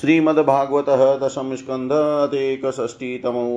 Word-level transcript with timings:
श्रीमद्भागवत 0.00 1.20
दशम 1.22 1.54
स्कंद 1.54 1.90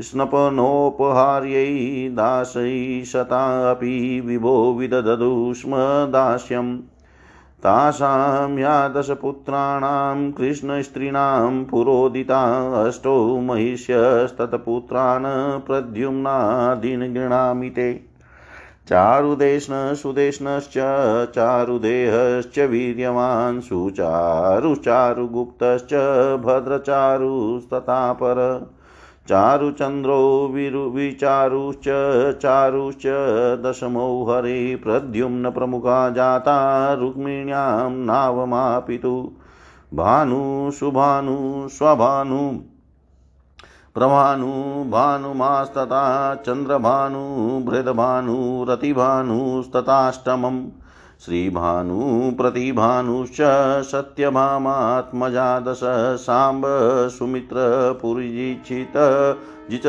स्नपनोपहार्यै 0.00 2.08
दासै 2.08 3.02
शतापि 3.06 4.20
विभो 4.20 4.74
विदधतु 4.74 5.52
स्म 5.56 5.70
दास्यम्। 6.10 6.78
तासां 7.62 8.58
या 8.58 8.88
दशपुत्राणां, 8.88 10.32
कृष्णस्त्रीणां 10.32 11.64
पुरोदिता 11.64 12.84
अष्टौ 12.84 13.40
महिष्यस्तत्पुत्रान् 13.40 15.66
प्रद्युम्नादीन् 15.66 17.14
गृणामि 17.14 17.70
ते। 17.70 18.07
चारुदेष्णसुदेष्णश्च, 18.88 20.74
चारुदेहश्च 21.34 22.58
वीर्यवान्, 22.58 23.60
सुचारुचारुगुप्तश्च 23.60 25.94
भद्रचारुस्तथापर। 26.44 28.66
चारुचन्द्रो 29.28 30.52
विचारुश्च, 30.94 32.38
चारुश्च 32.38 33.02
दशमो 33.66 34.24
हरे 34.24 34.76
प्रद्युम्न 34.76 35.50
प्रमुखा 35.50 36.10
जाता, 36.10 36.92
रुक्मिण्यां 36.92 37.90
नावमापितु। 37.90 39.30
भानु 39.94 40.70
सुभानु 40.70 41.68
स्वभानु 41.68 42.67
प्रभानु 43.98 44.90
भानुमास्तथा 44.90 46.34
चन्द्रभानु 46.34 47.22
बृहद्भानुरतिभानुस्तथाष्टमम् 47.70 50.66
श्रीभानुप्रतिभानुश्च 51.24 53.38
सत्यभामात्मजा 53.86 55.60
दश 55.60 55.80
साम्ब 56.20 56.62
सुमित्रपुरीजित 57.18 58.92
जिच, 59.70 59.82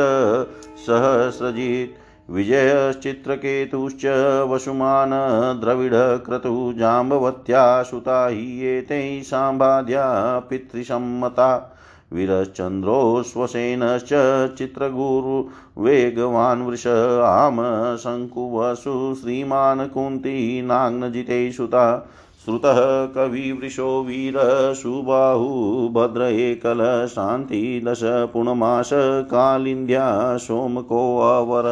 सहस्रजित्, 0.77 2.31
विजयश्चित्रकेतुश्च 2.31 4.05
वसुमान् 4.49 5.61
द्रविडक्रतु 5.61 6.73
जाम्बवत्या, 6.77 7.83
सुता 7.83 8.27
हि 8.27 8.65
एते 8.65 9.23
साम्बाद्या 9.23 10.39
पितृसम्मता। 10.39 11.75
वीरश्चन्द्रोऽश्वसेनश्च 12.13 14.09
चित्रगुरुवेगवान् 14.57 16.67
वृष 16.67 16.87
आम 17.23 17.57
शङ्कुवसु 17.97 19.15
श्रीमान् 19.15 19.89
कुन्तीनाग्नजिते 19.89 21.51
सुता 21.51 22.07
श्रुतः 22.45 22.79
कविवृषो 23.15 24.03
वीरसुबाहुभद्र 24.03 26.21
एकल 26.39 27.07
शान्तिदश 27.07 28.01
पुनमास 28.33 28.89
कालिन्द्या 29.33 30.37
सोमकोऽवर 30.37 31.67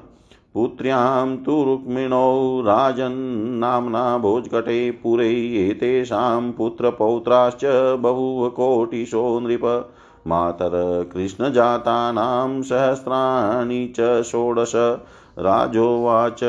पुत्र्यां 0.54 1.38
तु 1.38 1.64
रुक्मिणौ 1.64 2.62
राजन्नाम्ना 2.62 4.18
भोजकटे 4.18 4.92
पुरे 4.92 5.66
एतेषां 5.66 6.52
पुत्रपौत्राश्च 6.52 7.96
बभूव 8.00 8.50
कोटिशो 8.50 9.40
नृप 9.40 9.90
मातरकृष्णजातानां 10.28 12.62
सहस्राणि 12.62 13.94
च 14.00 14.24
षोडश। 14.24 15.00
राजोवाच 15.40 16.40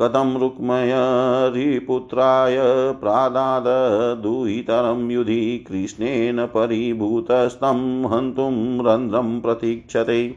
कथं 0.00 0.38
रुक्मयरिपुत्राय 0.38 2.56
प्रादाददुहितरं 2.92 5.10
युधि 5.10 5.64
कृष्णेन 5.68 6.46
परिभूतस्तं 6.46 8.06
हन्तुं 8.06 8.86
रन्ध्रं 8.86 9.40
प्रतीक्षते। 9.40 10.36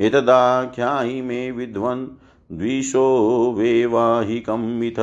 एतदाख्यायि 0.00 1.22
मे 1.22 1.50
विद्वन् 1.50 2.06
द्विषो 2.52 3.54
वैवाहिकमिथ 3.58 5.00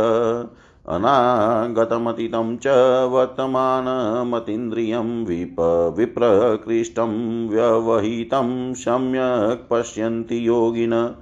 अनागतमतीतं 0.89 2.57
च 2.57 2.67
वर्तमानमतीन्द्रियं 3.11 5.25
विप 5.25 5.55
विप्रकृष्टं 5.97 7.49
व्यवहितं 7.49 8.73
सम्यक् 8.73 9.69
पश्यन्ति 9.69 10.47
योगिन। 10.47 11.15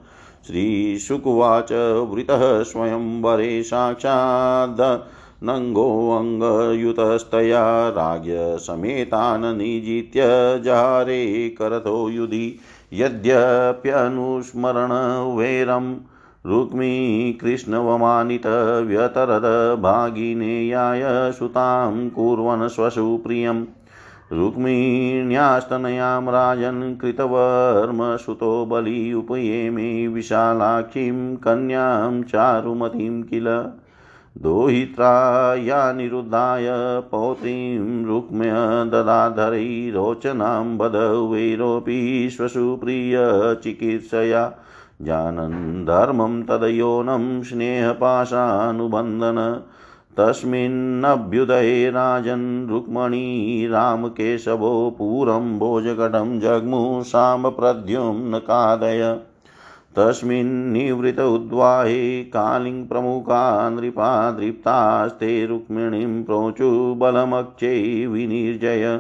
श्रीशुकुवाच 0.47 1.69
वृतः 2.11 2.63
स्वयंवरे 2.63 3.63
साक्षाद् 3.63 5.11
नङ्गोऽङ्गयुतस्तया 5.43 7.89
राज्ञसमेतान् 7.89 9.57
निजित्य 9.57 10.21
जारे 10.65 11.49
करतो 11.49 12.09
युधि। 12.09 12.59
यद्यप्यनुस्मरण 12.93 14.91
वैरं 15.35 15.97
रुक्मी 16.45 17.37
कृष्णवमानितव्यतरद 17.41 19.79
भागिनेयाय 19.79 21.31
सुतां 21.31 22.09
कुर्वन् 22.09 22.69
स्वसुप्रियम्। 22.69 23.65
रुक्मिण्यास्तनयां 24.31 26.33
राजन् 26.33 26.97
कृतवर्मसुतो 26.97 28.65
बलि 28.65 29.13
उपयेमे 29.13 30.07
विशालाक्षीं 30.07 31.35
कन्यां 31.35 32.23
चारुमतीं 32.23 33.23
किल 33.23 33.45
दोहित्रा 34.41 35.93
निरुद्धाय 35.93 36.67
पौत्रीं 37.11 38.05
रुक्म्य 38.05 38.51
ददाधरैरोचनां 38.93 40.77
बधवैरोऽपि 40.77 42.29
श्वशुप्रियचिकित्सया 42.37 44.53
जानन् 45.01 45.85
धर्मं 45.85 46.43
तदयोनं 46.43 47.43
स्नेहपाशानुबन्धन 47.43 49.63
तस्मिन्नभ्युदये 50.17 51.89
राजन् 51.89 52.69
रुक्मणी 52.69 53.67
रामकेशवो 53.67 54.95
पुरं 54.97 55.59
भोजकटं 55.59 56.39
जग्मुषामप्रद्युम्नकादय 56.39 59.19
तस्मिन्निवृत 59.95 61.19
उद्वाहे 61.19 62.23
कालिङ्प्रमुखा 62.23 63.69
नृपा 63.69 64.31
दृप्तास्ते 64.31 65.45
रुक्मिणीं 65.45 66.23
प्रोचु 66.23 66.95
बलमक्षै 66.97 68.05
विनिर्जय। 68.05 68.99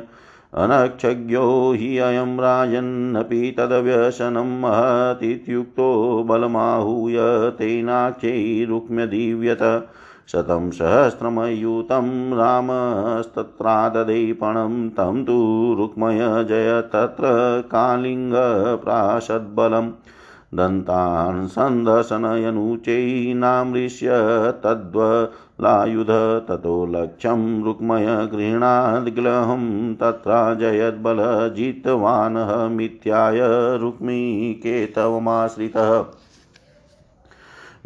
अनक्षज्ञो 0.53 1.73
हि 1.73 1.97
अयं 1.97 2.37
राजन्नपि 2.37 3.55
तदव्यसनं 3.59 4.61
महतीत्युक्तो 4.61 6.23
बलमाहूय 6.27 7.51
तेनाक्षै 7.51 8.65
रुक्म्यदीव्यत। 8.69 9.87
शतं 10.31 10.71
सहस्रमयुतं 10.71 12.37
रामस्तत्राददे 12.37 14.33
पणं 14.33 14.89
तं 14.89 15.25
तु 15.25 15.75
रुक्मय 15.77 16.43
जय 16.43 16.81
तत्र 16.81 17.23
कालिङ्गप्राशद्बलम् 17.71 19.91
दन्तान् 20.53 21.47
सन्दशनयनुचैनामृश्य 21.47 24.09
तद्वलायुध 24.63 26.47
ततो 26.47 26.85
लक्ष्यं 26.85 27.63
रुक्मय 27.63 28.05
गृह्णाद्ग्लहं 28.05 29.95
तत्र 29.95 30.57
जयद्बलजितवानः 30.59 32.67
मिथ्याय 32.67 33.39
रुक्मीकेतवमाश्रितः। 33.77 36.05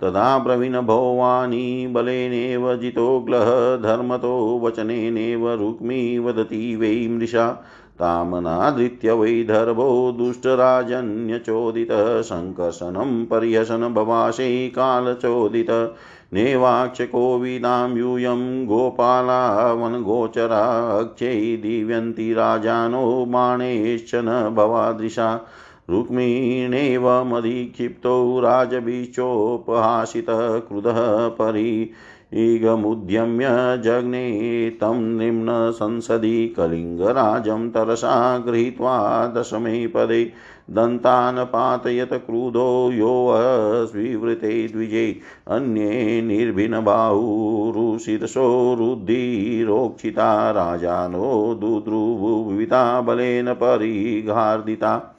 तदा 0.00 0.38
ब्रवीणभौवानी 0.38 1.86
बलेनेव 1.86 2.76
जितोग्लः 2.76 3.76
धर्मतो 3.76 4.60
वचनेनेव 4.62 5.52
रुक्मी 5.52 6.18
वदति 6.18 6.76
वै 6.76 7.08
मृषा। 7.10 7.64
तामनाधृत्य 8.00 9.12
वैधर्भो 9.12 10.14
दुष्टराजन्यचोदितः 10.18 12.22
सङ्कर्षणं 12.22 13.24
पर्यसन 13.24 13.94
भवाशै 13.94 14.68
कालचोदित। 14.68 15.96
नेवाक्षकोविदां 16.32 17.96
यूयं 17.96 18.66
गोपालावनगोचराक्षै 18.66 21.56
दिव्यन्ति 21.56 22.32
राजानो 22.32 23.26
बाणेश्च 23.28 24.10
न 24.14 24.52
भवादृशा। 24.54 25.46
रुक्मिणेवमधिक्षिप्तो 25.90 28.40
राजबीचोपहासितः 28.40 30.58
क्रुधः 30.58 31.28
परि 31.28 31.90
ईगमुद्यम्य 32.34 33.46
जग्ने 33.84 34.70
तं 34.70 35.18
निम्नसंसदि 35.18 36.54
कलिङ्गराजं 36.56 37.70
तरसा 37.70 38.38
गृहीत्वा 38.38 39.26
दशमे 39.26 39.86
पदे 39.86 40.32
दन्तान् 40.70 41.44
पातयत 41.44 42.12
क्रुधो 42.12 42.92
योऽस्विवृते 42.92 44.68
द्विजे 44.68 45.20
अन्ये 45.48 46.22
निर्भिन्नबाहुरुशिरसो 46.22 48.76
रुद्धिरोक्षिता 48.78 50.50
राजानो 50.50 51.54
दुद्रुवुविता 51.54 53.00
बलेन 53.00 53.52
परिघार्दिता 53.52 55.16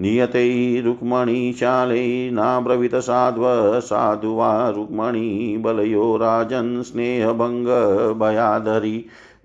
नियते 0.00 0.80
रुक्मणीशाले 0.80 2.30
साध्व। 3.00 3.80
साधु 3.80 4.34
वा 4.34 4.68
रुक्मणी 4.68 5.58
बलयो 5.58 6.16
राजन् 6.16 6.82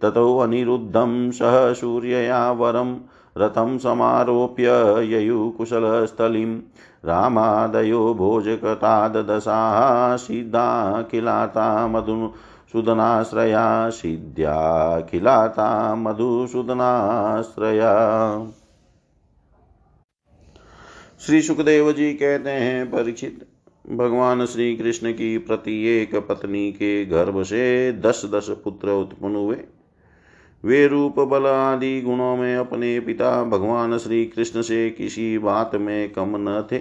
ततो 0.01 0.39
अनिरुद्धं 0.39 1.31
सह 1.31 1.73
सूर्यया 1.73 2.51
वरं 2.51 2.97
रथं 3.37 3.77
समारोप्य 3.77 5.05
ययुकुशलस्थलीं। 5.05 6.61
रामादयो 7.05 8.13
भोजकताददशाः 8.13 10.15
सिद्धाखिलाता 10.15 11.87
मधु 11.87 12.31
सुदनाश्रया 12.71 13.89
सिद्ध्याखिलाता 13.89 15.95
मधुसूदनाश्रया 15.95 17.93
श्री 21.21 21.41
सुखदेव 21.41 21.91
जी 21.91 22.13
कहते 22.13 22.49
हैं 22.49 22.91
परीक्षित 22.91 23.45
भगवान 23.89 24.45
श्री 24.45 24.75
कृष्ण 24.75 25.11
की 25.11 25.37
प्रत्येक 25.37 26.15
पत्नी 26.15 26.71
के 26.71 27.05
गर्भ 27.05 27.43
से 27.43 27.91
दस 27.93 28.21
दस 28.33 28.49
पुत्र 28.63 28.89
उत्पन्न 28.89 29.35
हुए। 29.35 29.57
वे 30.63 30.87
रूप 30.87 31.19
बल 31.19 31.45
आदि 31.45 32.01
गुणों 32.01 32.37
में 32.37 32.55
अपने 32.55 32.99
पिता 32.99 33.43
भगवान 33.43 33.97
श्री 33.97 34.25
कृष्ण 34.25 34.61
से 34.61 34.89
किसी 34.89 35.37
बात 35.37 35.75
में 35.75 36.09
कम 36.09 36.35
न 36.35 36.67
थे। 36.71 36.77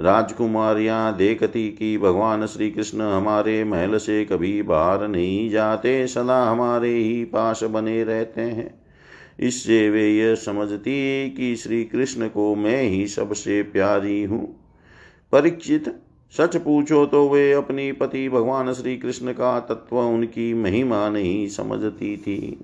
राजकुमारियाँ 0.00 1.16
देखती 1.16 1.68
कि 1.70 1.98
भगवान 1.98 2.46
श्री 2.46 2.70
कृष्ण 2.70 3.00
हमारे 3.00 3.64
महल 3.64 3.96
से 3.96 4.24
कभी 4.24 4.62
बाहर 4.62 5.08
नहीं 5.08 5.50
जाते, 5.50 6.06
सदा 6.06 6.42
हमारे 6.44 6.94
ही 6.94 7.24
पास 7.24 7.64
बने 7.64 8.04
रहते 8.04 8.40
हैं। 8.40 8.81
इससे 9.38 9.88
वे 9.90 10.08
यह 10.10 10.34
समझती 10.34 11.30
कि 11.30 11.54
श्री 11.56 11.84
कृष्ण 11.84 12.28
को 12.28 12.54
मैं 12.54 12.82
ही 12.82 13.06
सबसे 13.06 13.62
प्यारी 13.62 14.22
हूँ। 14.22 14.44
परीक्षित 15.32 15.94
सच 16.34 16.56
पूछो 16.56 17.06
तो 17.06 17.28
वे 17.28 17.52
अपनी 17.52 17.92
पति 17.92 18.28
भगवान 18.28 18.72
श्री 18.72 18.96
कृष्ण 18.96 19.32
का 19.32 19.58
तत्व 19.60 19.98
उनकी 19.98 20.52
महिमा 20.54 21.08
नहीं 21.08 21.48
समझती 21.48 22.16
थी। 22.16 22.58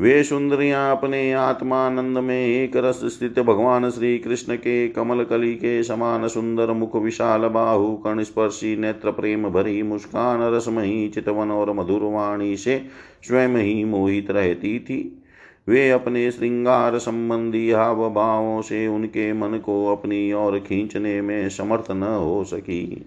वे 0.00 0.22
सुंदरियाँ 0.24 0.96
अपने 0.96 1.32
आत्मानंद 1.32 2.18
में 2.18 2.46
एक 2.46 2.76
रस 2.76 3.00
स्थित 3.04 3.38
भगवान 3.38 3.90
श्री 3.90 4.18
कृष्ण 4.18 4.56
के 4.56 4.88
कमल 4.88 5.24
कली 5.24 5.54
के 5.54 5.82
समान 5.82 6.28
सुंदर 6.28 6.72
मुख, 6.72 6.96
विशाल 6.96 7.40
बाहु 7.40 7.96
कर्ण 7.96 8.22
स्पर्शी, 8.22 8.76
नेत्र 8.76 9.10
प्रेम 9.10 9.48
भरी, 9.48 9.82
मुस्कान 9.82 10.42
रसमही 10.54 11.08
चितवन 11.08 11.50
और 11.50 11.72
मधुरवाणी 11.72 12.56
से 12.56 12.82
स्वयं 13.22 13.56
ही 13.56 13.84
मोहित 13.84 14.30
रहती 14.30 14.78
थी। 14.78 15.22
वे 15.68 15.90
अपने 15.90 16.30
श्रृंगार 16.30 16.98
संबंधी 16.98 17.70
हाव 17.70 18.08
भावों 18.10 18.60
से 18.62 18.86
उनके 18.86 19.32
मन 19.32 19.58
को 19.58 19.86
अपनी 19.86 20.32
ओर 20.32 20.58
खींचने 20.58 21.20
में 21.20 21.48
समर्थ 21.48 21.90
न 21.90 22.02
हो 22.02 22.44
सकी। 22.44 23.06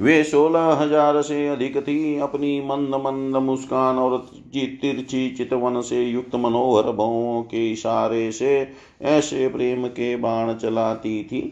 वे 0.00 0.22
सोलह 0.24 0.66
हज़ार 0.72 1.20
से 1.22 1.46
अधिक 1.48 1.76
थी, 1.78 2.18
अपनी 2.18 2.60
मंद 2.60 2.94
मंद 2.94 3.36
मुस्कान 3.36 3.96
और 3.96 4.16
तिरछी 4.54 5.28
चितवन 5.30 5.80
से 5.80 6.02
युक्त 6.02 6.34
मनोहर 6.34 6.90
भावों 6.92 7.42
के 7.42 7.70
इशारे 7.72 8.30
से 8.32 8.68
ऐसे 9.02 9.48
प्रेम 9.48 9.86
के 9.86 10.14
बाण 10.16 10.54
चलाती 10.54 11.22
थी, 11.24 11.42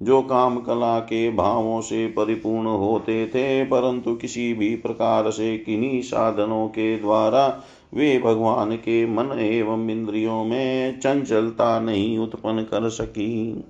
जो 0.00 0.20
काम 0.22 0.58
कला 0.58 0.98
के 1.00 1.30
भावों 1.30 1.80
से 1.80 2.06
परिपूर्ण 2.08 2.66
होते 2.66 3.26
थे, 3.26 3.64
परंतु 3.64 4.14
किसी 4.14 4.52
भी 4.54 4.74
प्रकार 4.76 5.30
से 5.30 5.56
किन्हीं 5.58 6.00
साधनों 6.02 6.66
के 6.68 6.96
द्वारा 6.98 7.48
वे 7.94 8.18
भगवान 8.18 8.76
के 8.76 9.06
मन 9.06 9.38
एवं 9.38 9.90
इंद्रियों 9.90 10.44
में 10.44 11.00
चंचलता 11.00 11.80
नहीं 11.80 12.18
उत्पन्न 12.18 12.62
कर 12.62 12.88
सकी। 12.88 13.64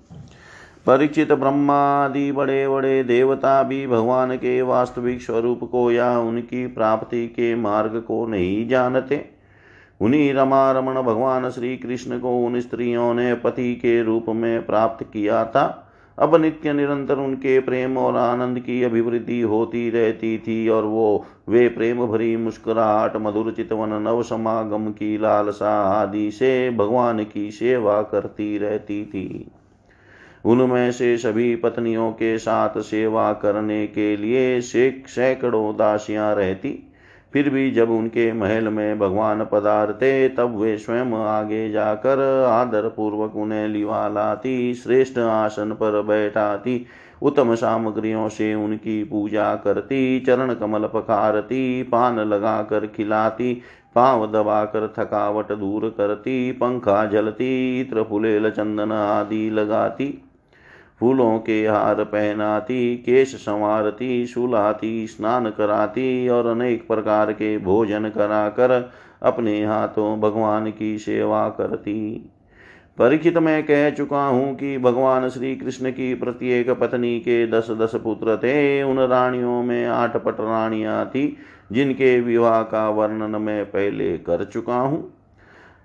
परीक्षित 0.87 1.33
ब्रह्मादि 1.33 2.33
बड़े 2.33 2.69
बड़े 2.69 3.05
देवता 3.05 3.63
भी 3.63 3.87
भगवान 3.87 4.37
के 4.37 4.63
वास्तविक 4.63 5.23
स्वरूप 5.23 5.61
को 5.73 5.93
या 5.93 6.19
उनकी 6.19 6.67
प्राप्ति 6.67 7.27
के 7.27 7.55
मार्ग 7.55 8.01
को 8.01 8.27
नहीं 8.27 8.69
जानते। 8.69 9.25
उन्हीं 10.01 10.35
रमा 10.35 10.73
रमण 10.73 11.03
भगवान 11.03 11.51
श्री 11.51 11.77
कृष्ण 11.77 12.19
को 12.19 12.47
उन 12.47 12.61
स्त्रियों 12.61 13.15
ने 13.15 13.35
पति 13.35 13.75
के 13.75 14.03
रूप 14.03 14.27
में 14.29 14.67
प्राप्त 14.67 15.05
किया 15.05 15.45
था। 15.45 15.88
अब 16.19 16.35
नित्य 16.35 16.73
निरंतर 16.73 17.15
उनके 17.15 17.61
प्रेम 17.61 17.99
और 17.99 18.17
आनंद 18.17 18.61
की 18.61 18.83
अभिवृद्धि 18.83 19.41
होती 19.41 19.91
रहती 19.91 20.39
थी 20.39 20.69
और 20.69 20.85
वो, 20.85 21.25
वे 21.49 21.69
प्रेम 21.69 22.07
भरी 22.07 22.37
मुस्कुराहट, 22.37 23.17
मधुर 23.17 23.53
चितवन, 23.53 24.03
नव 24.03 24.23
समागम 24.23 24.91
की 24.91 25.19
लालसा 25.19 25.83
आदि 25.83 26.31
से 26.31 26.71
भगवान 26.71 27.25
की 27.25 27.51
सेवा 27.51 28.03
करती 28.03 28.59
रहती 28.59 29.05
थी। 29.05 29.51
उनमें 30.45 30.93
से 30.93 31.19
सभी 31.19 31.57
पत्नियों 31.57 32.13
के 32.13 32.39
साथ 32.39 32.81
सेवा 32.81 33.33
करने 33.33 33.87
के 33.87 34.17
लिए 34.17 34.61
सैकड़ों 34.61 35.77
दासियाँ 35.77 36.35
रहती 36.35 36.88
फिर 37.33 37.51
भी 37.51 37.71
जब 37.71 37.91
उनके 37.91 38.33
महल 38.33 38.69
में 38.69 38.99
भगवान 38.99 39.45
पधारते, 39.45 40.29
तब 40.29 40.59
वे 40.59 40.79
स्वयं 40.79 41.13
आगे 41.13 41.71
जाकर 41.71 42.45
आदर 42.45 42.89
पूर्वक 42.89 43.37
उन्हें 43.37 43.69
लिवा 43.69 44.09
लाती, 44.09 44.75
श्रेष्ठ 44.75 45.19
आसन 45.19 45.73
पर 45.73 46.03
बैठाती, 46.03 46.87
उत्तम 47.23 47.55
सामग्रियों 47.55 48.29
से 48.29 48.55
उनकी 48.55 49.05
पूजा 49.05 49.55
करती, 49.55 50.21
चरण 50.21 50.55
कमल 50.55 50.87
पकारती 50.87 51.83
पान 51.83 52.21
लगाकर 52.21 52.87
खिलाती, 52.87 53.63
पाँव 53.95 54.27
दबाकर 54.27 54.95
थकावट 54.99 55.53
दूर 55.53 55.95
करती, 55.99 56.53
पंखा 56.53 57.05
जलती, 57.05 57.81
इत्र 57.81 58.03
फुलेल 58.03 58.51
चंदन 58.51 58.93
आदि 58.93 59.51
लगाती। 59.51 60.25
फूलों 61.01 61.39
के 61.39 61.67
हार 61.67 62.05
पहनाती, 62.05 62.97
केश 62.97 63.35
संवारती 63.35 64.27
सुलाती 64.27 65.07
स्नान 65.07 65.51
कराती 65.51 66.29
और 66.29 66.47
अनेक 66.47 66.89
प्रकार 66.89 67.33
के 67.33 67.59
भोजन 67.59 68.09
कराकर 68.09 68.91
अपने 69.23 69.65
हाथों 69.65 70.21
भगवान 70.21 70.71
की 70.71 70.99
सेवा 70.99 71.49
करती। 71.49 72.31
परीक्षित 72.99 73.39
मैं 73.39 73.63
कह 73.63 73.91
चुका 73.91 74.25
हूँ 74.27 74.55
कि 74.55 74.79
भगवान 74.79 75.29
श्री 75.29 75.57
कृष्ण 75.57 75.91
की 75.91 76.15
प्रत्येक 76.15 76.71
पत्नी 76.71 77.19
के 77.19 77.47
दस 77.47 77.71
दस 77.71 77.93
पुत्र 77.95 78.37
थे। 78.37 78.83
उन 78.83 78.99
रानियों 78.99 79.63
में 79.63 79.87
आठ 79.87 80.17
पट 80.17 80.41
रानियाँ 80.41 81.07
थी, 81.07 81.37
जिनके 81.73 82.21
विवाह 82.21 82.63
का 82.63 82.89
वर्णन 82.89 83.41
मैं 83.41 83.65
पहले 83.67 84.19
कर 84.19 84.45
चुका 84.45 84.77
हूँ। 84.77 85.18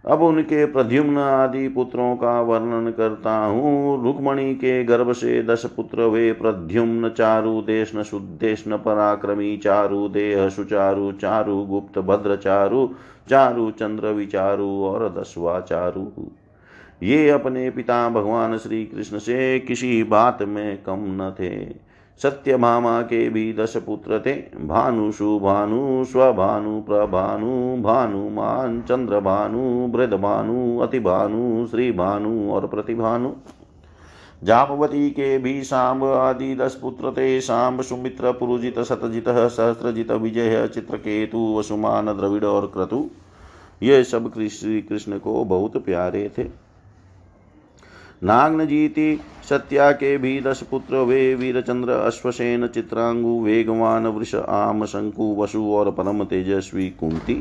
अब 0.05 0.21
उनके 0.21 0.65
प्रद्युम्न 0.65 1.17
आदि 1.17 1.67
पुत्रों 1.67 2.15
का 2.15 2.41
वर्णन 2.41 2.91
करता 2.91 3.35
हूँ। 3.37 4.03
रुक्मणी 4.03 4.53
के 4.55 4.83
गर्भ 4.83 5.11
से 5.11 5.41
दस 5.43 5.65
पुत्र 5.65 6.01
वे 6.01 6.31
प्रद्युम्न 6.33 7.09
चारु 7.09 7.61
देशन 7.61 8.03
शुद्धेशन 8.03 8.77
पराक्रमी 8.77 9.55
चारु 9.57 10.07
देह 10.09 10.49
सुचारु 10.49 11.11
चारु 11.11 11.55
गुप्त 11.63 11.99
भद्र 11.99 12.35
चारु 12.35 12.87
चारु 13.29 13.69
चंद्र 13.71 14.07
विचारु 14.07 14.67
और 14.83 15.09
दसवा 15.09 15.59
चारु। 15.59 16.05
ये 17.03 17.29
अपने 17.29 17.69
पिता 17.69 18.09
भगवान 18.09 18.57
श्री 18.57 18.85
कृष्ण 18.85 19.17
से 19.17 19.59
किसी 19.59 20.03
बात 20.03 20.43
में 20.43 20.83
कम 20.83 21.05
न 21.21 21.33
थे। 21.39 21.49
सत्य 22.21 22.57
भामा 22.57 23.01
के 23.01 23.29
भी 23.29 23.53
दस 23.53 23.77
पुत्र 23.77 24.19
थे 24.19 24.33
भानु 24.65 25.11
सुभानु 25.11 26.03
स्वभानु, 26.03 26.81
प्रभानु 26.81 27.81
भानुमान 27.83 28.81
चंद्र 28.81 29.19
भानु 29.19 29.87
वृद 29.97 30.13
भानु 30.13 30.79
अति 30.79 30.99
भानु 30.99 31.67
श्री 31.67 31.91
भानु 31.91 32.51
और 32.51 32.67
प्रतिभानु। 32.67 33.33
जापवती 34.43 35.09
के 35.09 35.37
भी 35.37 35.63
सांब 35.63 36.03
आदि 36.03 36.55
दस 36.55 36.79
पुत्र 36.81 37.11
थे 37.11 37.41
सांब 37.41 37.81
सुमित्र, 37.81 38.31
पुरुजित, 38.31 38.79
सतजित, 38.79 39.29
सहस्रजित, 39.29 40.11
विजय, 40.11 40.67
चित्रकेतु, 40.67 41.55
वसुमान, 41.57 42.05
द्रविड़ 42.05 42.45
और 42.45 42.67
क्रतु। 42.67 43.09
ये 43.83 44.03
सब 44.03 44.31
श्री 44.47 44.81
कृष्ण 44.81 45.19
को 45.19 45.43
बहुत 45.45 45.85
प्यारे 45.85 46.31
थे। 46.37 46.62
नाग्नजीति 48.23 49.19
सत्या 49.49 49.91
के 49.91 50.17
भी 50.17 50.41
दस 50.41 50.61
पुत्र 50.63 50.95
वे 50.95 51.35
वीरचंद्र 51.35 51.89
अश्वसेन 51.89 52.67
चित्रांगु 52.67 53.39
वेगवान 53.43 54.07
वृष 54.07 54.35
आम 54.35 54.85
शंकु 54.85 55.35
वसु 55.39 55.63
और 55.73 55.91
परम 55.91 56.23
तेजस्वी 56.23 56.89
कुंती। 56.89 57.33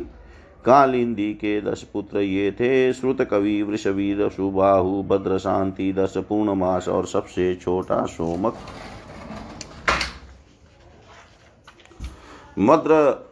कालिंदी 0.65 1.33
के 1.35 1.61
दस 1.61 1.83
पुत्र 1.93 2.19
ये 2.19 2.51
थे, 2.53 2.93
श्रुत 2.93 3.23
कवि, 3.23 3.63
वृषवीर, 3.63 4.29
सुबाहु 4.29 5.03
भद्र 5.03 5.39
शांति 5.39 5.93
दस 5.93 6.15
पूर्णमास 6.17 6.89
और 6.89 7.07
सबसे 7.07 7.55
छोटा 7.55 8.05
सोमक। 8.07 8.57
मद्र 12.59 13.32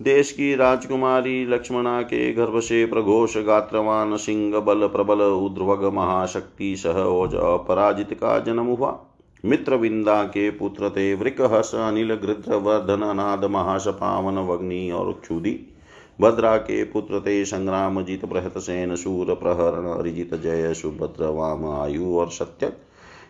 देश 0.00 0.32
की 0.32 0.54
राजकुमारी 0.54 1.46
लक्ष्मणा 1.46 2.02
के 2.02 2.32
गर्भ 2.32 2.58
से 2.60 2.84
प्रघोष 2.86 3.36
गात्रवान 3.36 4.16
सिंह 4.16 4.58
बल 4.60 4.86
प्रबल 4.86 5.20
उद्रवग 5.20 5.84
महाशक्ति 5.94 6.76
सह 6.76 7.00
ओज 7.02 7.34
अपराजित 7.34 8.12
का 8.14 8.38
जन्म 8.38 8.66
हुआ। 8.66 8.98
मित्र 9.44 9.74
विंदा 9.74 10.22
के 10.24 10.50
पुत्र 10.50 10.90
थे 10.90 11.14
वृक 11.14 11.40
हस 11.40 11.74
अनिल 11.74 12.14
गृध्र 12.14 12.54
वर्धन 12.54 13.16
नाद 13.16 13.44
महासपावन 13.44 14.38
वग्नि 14.38 14.90
और 14.90 15.12
क्षुदी। 15.12 15.58
भद्रा 16.20 16.56
के 16.56 16.84
पुत्र 16.84 17.20
थे 17.20 17.44
संग्राम 17.44 18.02
जित 18.02 18.24
बृहत 18.24 18.58
सेन 18.58 18.96
शूर 18.96 19.34
प्रहरण 19.34 19.88
अरिजित 19.88 20.34
जय, 20.34 20.74
सुभद्र, 20.74 21.26
वाम, 21.26 21.66
आयु 21.66 22.16
और 22.16 22.28
सत्यक 22.28 22.78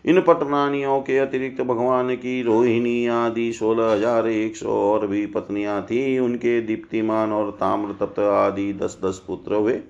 इन 0.07 0.21
पटरानियों 0.21 1.01
के 1.01 1.19
अतिरिक्त 1.19 1.61
भगवान 1.61 2.15
की 2.15 2.43
रोहिणी 2.43 3.07
आदि 3.07 3.53
सोलह 3.53 3.91
हज़ार 3.93 4.27
एक 4.29 4.57
सौ 4.57 4.73
और 4.83 5.07
भी 5.07 5.27
पत्नियाँ 5.27 5.81
थी। 5.83 6.19
उनके 6.19 6.61
दीप्तिमान 6.61 7.33
और 7.33 7.51
ताम्र 7.51 7.93
तप्त 8.01 8.19
आदि 8.19 8.73
दस 8.73 8.99
दस 9.05 9.23
पुत्र 9.27 9.55
हुए। 9.55 9.81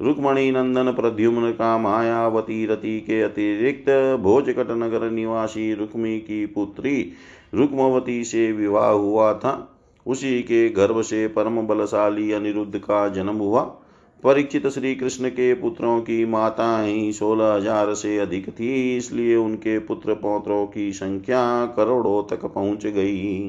रुक्मणी 0.00 0.50
नंदन 0.50 0.92
प्रद्युम्न 0.92 1.50
का 1.50 1.76
मायावती 1.78 2.64
रति 2.66 2.98
के 3.00 3.20
अतिरिक्त 3.22 3.90
भोजकट 4.20 4.70
नगर 4.70 5.10
निवासी 5.10 5.72
रुक्मी 5.74 6.18
की 6.18 6.44
पुत्री 6.46 7.12
रुक्मवती 7.54 8.22
से 8.24 8.50
विवाह 8.52 8.90
हुआ 8.90 9.32
था। 9.34 9.52
उसी 10.06 10.40
के 10.42 10.68
गर्भ 10.68 11.00
से 11.02 11.26
परम 11.28 11.60
बलशाली 11.66 12.32
अनिरुद्ध 12.32 12.78
का 12.78 13.08
जन्म 13.08 13.36
हुआ। 13.36 13.62
परीक्षित 14.22 14.66
श्री 14.66 14.94
कृष्ण 14.94 15.28
के 15.28 15.52
पुत्रों 15.54 16.00
की 16.00 16.24
माता 16.24 16.80
ही 16.80 17.12
सोलह 17.12 17.52
हज़ार 17.52 17.92
से 17.94 18.18
अधिक 18.18 18.48
थी, 18.50 18.96
इसलिए 18.96 19.36
उनके 19.36 19.78
पुत्र 19.78 20.14
पौत्रों 20.14 20.66
की 20.66 20.92
संख्या 20.92 21.66
करोड़ों 21.66 22.22
तक 22.26 22.44
पहुँच 22.44 22.86
गई। 22.86 23.48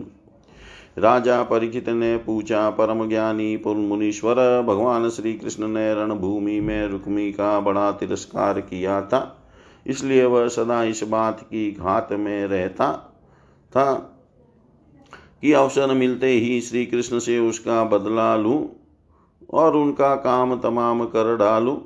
राजा 0.98 1.42
परीक्षित 1.44 1.90
ने 1.90 2.16
पूछा 2.18 2.70
परम 2.70 3.08
ज्ञानी 3.10 3.62
मुनीश्वर 3.68 4.36
भगवान 4.62 5.10
श्री 5.10 5.34
कृष्ण 5.34 5.68
ने 5.68 5.94
रणभूमि 5.96 6.60
में 6.60 6.88
रुक्मी 6.88 7.32
का 7.32 7.60
बड़ा 7.60 7.92
तिरस्कार 7.92 8.62
किया 8.62 9.01
था, 9.04 9.38
इसलिए 9.86 10.25
वह 10.25 10.48
सदा 10.48 10.84
इस 10.84 11.04
बात 11.04 11.42
की 11.42 11.72
घात 11.72 12.12
में 12.13 12.46
रहता 12.48 12.92
था 13.74 13.94
कि 15.42 15.54
अवसर 15.54 15.94
मिलते 15.94 16.28
ही 16.28 16.60
श्री 16.62 16.86
कृष्ण 16.86 17.20
से 17.20 17.40
उसका 17.40 17.84
बदला 17.84 18.36
लूँ। 18.36 18.60
और 19.50 19.76
उनका 19.76 20.16
काम 20.16 20.56
तमाम 20.56 21.06
कर 21.06 21.38
डालू। 21.38 21.82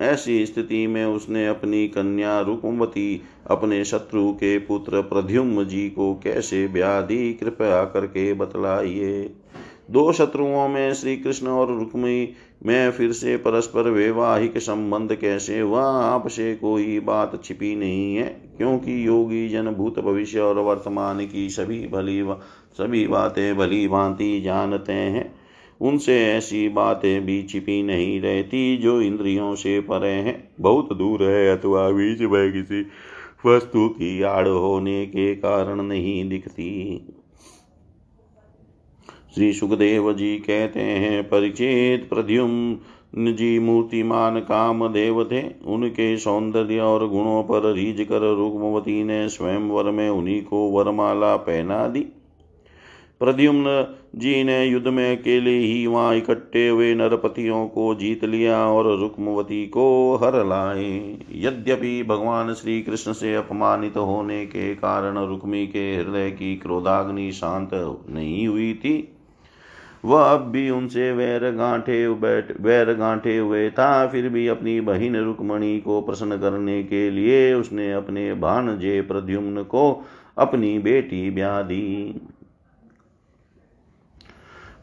ऐसी 0.00 0.46
स्थिति 0.46 0.86
में 0.86 1.04
उसने 1.04 1.46
अपनी 1.46 1.88
कन्या 1.88 2.40
रुकुमती 2.40 3.22
अपने 3.50 3.84
शत्रु 3.84 4.32
के 4.32 4.58
पुत्र 4.58 5.02
प्रद्युम्न 5.02 5.64
जी 5.64 5.90
को 5.90 6.14
कैसे 6.14 6.68
ब्याह 6.68 7.00
दी 7.00 7.34
कृपया 7.34 7.84
करके 7.84 8.34
बतलाइए? 8.34 9.34
दो 9.90 10.12
शत्रुओं 10.12 10.68
में 10.68 10.94
श्री 10.94 11.16
कृष्ण 11.16 11.46
और 11.46 11.78
रुक्मी, 11.78 12.28
में 12.66 12.90
फिर 12.90 13.12
से 13.12 13.36
परस्पर 13.36 13.90
वैवाहिक 13.90 14.58
संबंध 14.58 15.14
कैसे 15.14 15.60
हुआ? 15.60 15.84
आपसे 15.84 16.54
कोई 16.54 17.00
बात 17.00 17.44
छिपी 17.44 17.76
नहीं 17.76 18.16
है, 18.16 18.52
क्योंकि 18.56 19.06
योगी 19.06 19.48
जन 19.48 19.66
भूत 19.66 20.00
भविष्य 20.00 20.40
और 20.40 20.58
वर्तमान 20.58 21.26
की 21.26 21.50
सभी 21.50 21.86
भली 21.86 22.24
सभी 22.78 23.06
बातें 23.06 23.56
भली 23.56 23.88
भांति 23.88 24.40
जानते 24.40 24.92
हैं। 24.92 25.37
उनसे 25.80 26.26
ऐसी 26.26 26.68
बातें 26.68 27.26
भी 27.26 27.42
छिपी 27.42 27.82
नहीं 27.82 28.20
रहती 28.20 28.76
जो 28.76 29.00
इंद्रियों 29.00 29.54
से 29.54 29.80
परे 29.80 30.10
हैं। 30.10 30.48
बहुत 30.60 30.92
दूर 30.92 31.22
है 31.22 31.56
अथवा 31.56 31.90
बीच 31.90 32.20
में 32.20 32.52
किसी 32.52 32.86
वस्तु 33.46 33.88
की 33.88 34.22
आड़ 34.22 34.48
होने 34.48 35.06
के 35.06 35.34
कारण 35.34 35.82
नहीं 35.82 36.28
दिखती। 36.28 37.00
श्री 39.34 39.52
सुखदेव 39.52 40.12
जी 40.12 40.36
कहते 40.36 40.80
हैं, 40.80 41.24
परिचित 41.24 42.08
प्रद्युम 42.08 42.78
जी 43.16 43.58
मूर्तिमान 43.58 44.40
काम 44.40 44.88
देव 44.88 45.24
थे। 45.24 45.42
उनके 45.66 46.16
सौंदर्य 46.16 46.80
और 46.80 47.08
गुणों 47.08 47.42
पर 47.42 47.72
रीझ 47.72 48.00
कर 48.00 48.36
रुक्मवती 48.36 49.04
ने 49.04 49.28
स्वयं 49.28 49.68
वर 49.68 49.90
में 49.90 50.10
उन्हीं 50.10 50.42
को 50.42 50.70
वरमाला 50.70 51.36
पहना 51.36 51.88
दी। 51.88 52.06
प्रद्युम्न 53.20 53.70
जी 54.16 54.42
ने 54.44 54.64
युद्ध 54.64 54.88
में 54.88 55.16
अकेले 55.16 55.50
ही 55.50 55.86
वहाँ 55.86 56.14
इकट्ठे 56.16 56.68
हुए 56.68 56.94
नरपतियों 56.94 57.66
को 57.68 57.94
जीत 57.94 58.24
लिया 58.24 58.58
और 58.66 58.86
रुक्मवती 58.98 59.64
को 59.66 59.86
हर 60.16 60.44
लाए। 60.46 61.18
यद्यपि 61.36 62.02
भगवान 62.02 62.52
श्री 62.54 62.80
कृष्ण 62.82 63.12
से 63.12 63.34
अपमानित 63.34 63.96
होने 63.96 64.44
के 64.46 64.74
कारण 64.76 65.18
रुक्मी 65.26 65.66
के 65.66 65.84
हृदय 65.96 66.30
की 66.30 66.54
क्रोधाग्नि 66.56 67.30
शांत 67.32 67.70
नहीं 68.10 68.46
हुई 68.48 68.72
थी, 68.74 68.96
वह 70.04 70.22
अब 70.22 70.40
भी 70.50 70.68
उनसे 70.70 71.10
वैर 71.12 71.50
गांठे 71.52 72.08
बैठ 72.16 72.52
वैर 72.60 72.92
गांठे 72.94 73.36
हुए 73.36 73.68
था। 73.70 74.06
फिर 74.06 74.28
भी 74.28 74.46
अपनी 74.48 74.80
बहिन 74.82 75.16
रुक्मणी 75.16 75.78
को 75.80 76.00
प्रसन्न 76.00 76.36
करने 76.36 76.82
के 76.84 77.08
लिए 77.10 77.52
उसने 77.54 77.92
अपने 77.92 78.32
भानजे 78.36 79.00
प्रद्युम्न 79.02 79.62
को 79.64 79.90
अपनी 80.38 80.78
बेटी 80.78 81.30
ब्याह 81.30 81.60
दी। 81.62 82.20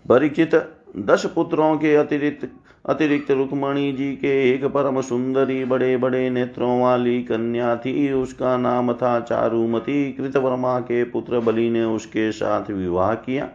परीक्षित 0.06 0.56
दस 0.98 1.26
पुत्रों 1.26 1.76
के 1.78 1.96
अतिरिक्त 1.96 2.50
अतिरिक्त 2.86 3.32
रुक्मणी 3.32 3.92
जी 3.94 4.12
के 4.14 4.34
एक 4.54 4.66
परम 4.66 5.02
सुंदरी 5.02 5.64
बड़े 5.66 5.96
बड़े 5.98 6.30
नेत्रों 6.30 6.82
वाली 6.82 7.22
कन्या 7.24 7.76
थी। 7.76 8.12
उसका 8.14 8.58
नाम 8.58 8.94
था 8.94 9.20
चारुमती। 9.20 10.12
कृतवर्मा 10.12 10.80
के 10.80 11.04
पुत्र 11.04 11.40
बलि 11.40 11.70
ने 11.70 11.84
उसके 11.84 12.32
साथ 12.32 12.70
विवाह 12.72 13.14
किया। 13.14 13.50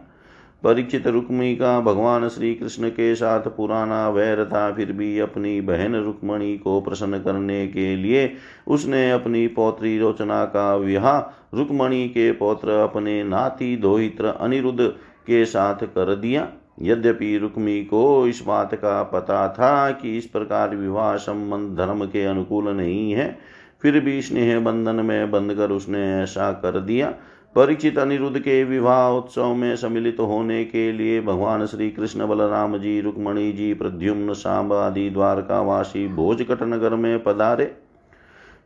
परीक्षित 0.63 1.07
रुक्मी 1.07 1.55
का 1.55 1.79
भगवान 1.79 2.27
श्री 2.29 2.53
कृष्ण 2.55 2.89
के 2.89 3.13
साथ 3.15 3.47
पुराना 3.47 4.09
वैर 4.09 4.43
था। 4.45 4.71
फिर 4.71 4.91
भी 4.91 5.19
अपनी 5.19 5.61
बहन 5.61 5.95
रुक्मणी 5.95 6.57
को 6.57 6.79
प्रसन्न 6.81 7.19
करने 7.19 7.67
के 7.67 7.95
लिए 7.95 8.33
उसने 8.67 9.11
अपनी 9.11 9.47
पौत्री 9.47 9.97
रोचना 9.99 10.43
का 10.45 10.75
विवाह, 10.75 11.19
रुक्मणी 11.57 12.07
के 12.09 12.31
पौत्र 12.31 12.69
अपने 12.71 13.23
नाती 13.23 13.75
दोहित्र 13.77 14.25
अनिरुद्ध 14.25 14.91
के 15.27 15.45
साथ 15.45 15.83
कर 15.85 16.15
दिया। 16.15 16.47
यद्यपि 16.81 17.37
रुक्मी 17.37 17.83
को 17.83 18.27
इस 18.27 18.43
बात 18.47 18.73
का 18.75 19.01
पता 19.03 19.47
था 19.49 19.91
कि 19.91 20.17
इस 20.17 20.25
प्रकार 20.25 20.75
विवाह 20.75 21.15
संबंध 21.15 21.77
धर्म 21.77 22.05
के 22.05 22.23
अनुकूल 22.25 22.69
नहीं 22.69 23.11
है, 23.11 23.37
फिर 23.81 23.99
भी 23.99 24.21
स्नेह 24.21 24.59
बंधन 24.59 24.95
में 24.95 25.31
बंधकर 25.31 25.71
उसने 25.71 26.01
ऐसा 26.21 26.51
कर 26.53 26.79
दिया। 26.79 27.13
परिचित 27.55 27.97
अनिरुद्ध 27.99 28.39
के 28.39 28.63
विवाह 28.63 29.07
उत्सव 29.09 29.53
में 29.53 29.75
सम्मिलित 29.75 30.19
होने 30.19 30.63
के 30.65 30.91
लिए 30.91 31.21
भगवान 31.21 31.65
श्री 31.65 31.89
कृष्ण 31.89 32.27
बलराम 32.27 32.77
जी, 32.77 32.99
रुक्मणी 33.01 33.51
जी, 33.51 33.73
प्रद्युम्न, 33.73 34.33
सांब 34.33 34.73
आदि 34.73 35.09
द्वारकावासी 35.09 36.07
भोजकट 36.07 36.63
नगर 36.63 36.95
में 36.95 37.23
पधारे। 37.23 37.71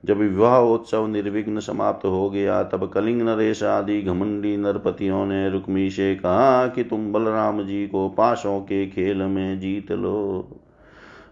जब 0.06 0.18
विवाह 0.18 0.60
उत्सव 0.60 1.08
निर्विघ्न 1.08 1.60
समाप्त 1.60 2.06
हो 2.06 2.30
गया, 2.30 2.64
तब 2.64 2.92
कलिंग 2.94 3.22
नरेश 3.22 3.64
आदि 3.64 4.02
घमंडी 4.02 4.58
नरपतियों 4.58 5.26
ने 5.26 5.50
रुक्मी 5.50 5.90
से 5.90 6.16
कहा 6.16 6.68
कि 6.68 6.84
तुम 6.84 7.14
बलराम 7.14 7.64
जी 7.64 7.88
को 7.88 8.10
पाशों 8.10 8.60
के 8.60 8.88
खेल 8.88 9.18
में 9.18 9.60
जीत 9.60 9.92
लो। 9.92 10.48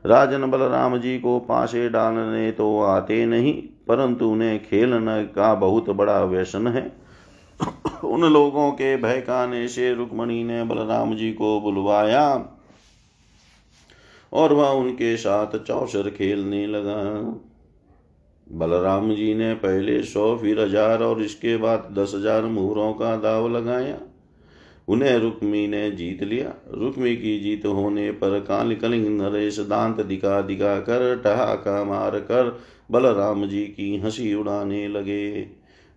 राजन 0.05 0.51
बलराम 0.51 0.97
जी 0.97 1.19
को 1.19 1.39
पासे 1.39 1.89
डालने 1.89 2.51
तो 2.51 2.81
आते 2.81 3.25
नहीं, 3.25 3.53
परंतु 3.87 4.25
उन्हें 4.25 4.65
खेलने 4.65 5.25
का 5.25 5.55
बहुत 5.55 5.89
बड़ा 5.89 6.23
व्यसन 6.23 6.67
है। 6.67 6.91
उन 8.03 8.21
लोगों 8.21 8.71
के 8.71 8.97
बहकाने 8.97 9.67
से 9.67 9.93
रुक्मणी 9.93 10.43
ने 10.43 10.63
बलराम 10.63 11.15
जी 11.15 11.33
को 11.33 11.61
बुलवाया 11.61 12.45
और 14.33 14.53
वह 14.53 14.69
उनके 14.69 15.17
साथ 15.17 15.57
चौसर 15.59 16.09
खेलने 16.09 16.67
लगा। 16.67 17.35
बलराम 18.53 19.13
जी 19.13 19.33
ने 19.33 19.53
पहले 19.53 20.01
सौ 20.03 20.35
फिर 20.37 20.59
हज़ार 20.59 21.03
और 21.03 21.21
इसके 21.21 21.55
बाद 21.57 21.87
दस 21.99 22.11
हज़ार 22.15 22.45
मुहरों 22.45 22.91
का 22.93 23.15
दाव 23.17 23.47
लगाया। 23.49 23.97
उन्हें 24.87 25.17
रुक्मी 25.17 25.67
ने 25.67 25.89
जीत 25.91 26.23
लिया। 26.23 26.53
रुक्मी 26.73 27.15
की 27.15 27.39
जीत 27.39 27.65
होने 27.65 28.11
पर 28.11 28.39
काल 28.39 28.75
कलिंग 28.75 29.07
नरेश 29.21 29.59
दांत 29.59 30.01
दिखा 30.01 30.41
दिखा 30.41 30.77
कर 30.79 31.15
ठहाका 31.23 31.83
मार 31.83 32.19
कर 32.21 32.59
बलराम 32.91 33.45
जी 33.45 33.63
की 33.67 33.95
हँसी 33.97 34.33
उड़ाने 34.33 34.87
लगे। 34.87 35.41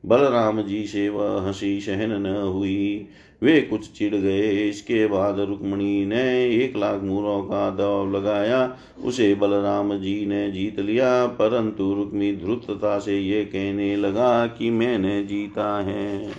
बलराम 0.09 0.63
जी 0.63 0.85
से 0.85 1.09
वह 1.09 1.47
हँसी 1.47 1.81
सहन 1.81 2.23
न 2.23 2.27
हुई। 2.27 3.09
वे 3.43 3.61
कुछ 3.61 3.93
चिढ़ 3.93 4.15
गए। 4.15 4.69
इसके 4.69 5.07
बाद 5.07 5.39
रुक्मणी 5.39 6.07
ने 6.07 6.55
एक 6.65 6.77
लाख 6.77 7.03
मूरों 7.03 7.43
का 7.43 7.71
दौड़ 7.71 8.17
लगाया। 8.17 8.77
उसे 9.05 9.35
बलराम 9.35 9.99
जी 9.99 10.27
ने 10.27 10.51
जीत 10.51 10.81
लिया। 10.81 11.27
परंतु 11.27 11.95
रुक्मी 11.95 12.33
ध्रुतता 12.33 12.99
से 12.99 13.21
ये 13.21 13.45
कहने 13.45 13.97
लगा 13.97 14.47
कि 14.47 14.71
मैंने 14.71 15.25
जीता 15.25 15.83
है। 15.83 16.31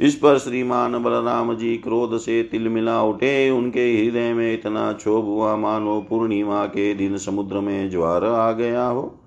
इस 0.00 0.14
पर 0.14 0.38
श्रीमान 0.38 1.02
बलराम 1.02 1.56
जी 1.56 1.76
क्रोध 1.76 2.18
से 2.18 2.42
तिलमिला 2.42 3.02
उठे। 3.02 3.50
उनके 3.50 4.04
हृदय 4.04 4.32
में 4.32 4.54
इतना 4.54 4.92
क्षोभ 4.92 5.24
हुआ, 5.24 5.56
मानो 5.56 6.06
पूर्णिमा 6.10 6.66
के 6.66 6.94
दिन 6.94 7.18
समुद्र 7.18 7.60
में 7.60 7.90
ज्वार 7.90 8.24
आ 8.24 8.52
गया 8.52 8.86
हो। 8.86 9.20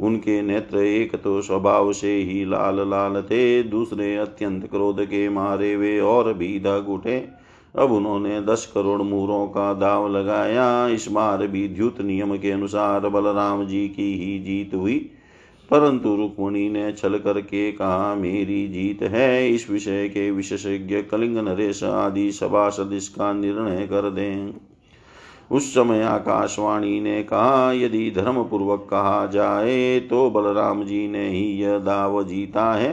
उनके 0.00 0.42
नेत्र 0.42 0.78
एक 0.78 1.16
तो 1.16 1.42
स्वभाव 1.42 1.92
से 1.92 2.16
ही 2.16 2.44
लाल 2.44 2.90
लाल 2.90 3.22
थे, 3.22 3.62
दूसरे 3.62 4.16
अत्यंत 4.16 4.70
क्रोध 4.70 5.04
के 5.04 5.28
मारे 5.28 5.76
वे 5.76 6.00
और 6.00 6.34
भी 6.34 6.60
दग 6.60 6.86
उठे। 6.88 7.28
अब 7.78 7.92
उन्होंने 7.92 8.40
दस 8.40 8.72
करोड़ 8.74 9.02
मूरों 9.02 9.46
का 9.46 9.74
दाव 9.74 10.16
लगाया। 10.16 10.88
इस 10.88 11.08
बार 11.10 11.46
भी 11.46 11.68
द्युत 11.68 12.00
नियम 12.00 12.38
के 12.38 12.50
अनुसार 12.50 13.08
बलराम 13.08 13.66
जी 13.66 13.88
की 13.88 14.14
ही 14.14 14.38
जीत 14.38 14.74
हुई। 14.74 15.10
परंतु 15.70 16.16
रुक्मणी 16.16 16.68
ने 16.68 16.92
छल 16.92 17.18
करके 17.18 17.72
कहा, 17.72 18.14
मेरी 18.14 18.68
जीत 18.68 19.02
है। 19.02 19.50
इस 19.50 19.70
विषय 19.70 19.90
विशे 19.90 20.08
के 20.08 20.30
विशेषज्ञ 20.30 21.02
कलिंग 21.02 21.38
नरेश 21.38 21.84
आदि 21.84 22.32
सभासद 22.32 22.90
इसका 22.92 23.32
निर्णय 23.32 23.86
कर 23.86 24.10
दें। 24.10 24.54
उस 25.50 25.70
समय 25.70 26.02
आकाशवाणी 26.02 27.00
ने 27.00 27.22
कहा, 27.22 27.72
यदि 27.72 28.10
धर्म 28.10 28.42
पूर्वक 28.42 28.86
कहा 28.90 29.26
जाए 29.26 30.00
तो 30.00 30.28
बलराम 30.30 30.84
जी 30.84 31.06
ने 31.08 31.28
ही 31.28 31.44
यह 31.62 31.78
दाव 31.78 32.22
जीता 32.24 32.72
है। 32.72 32.92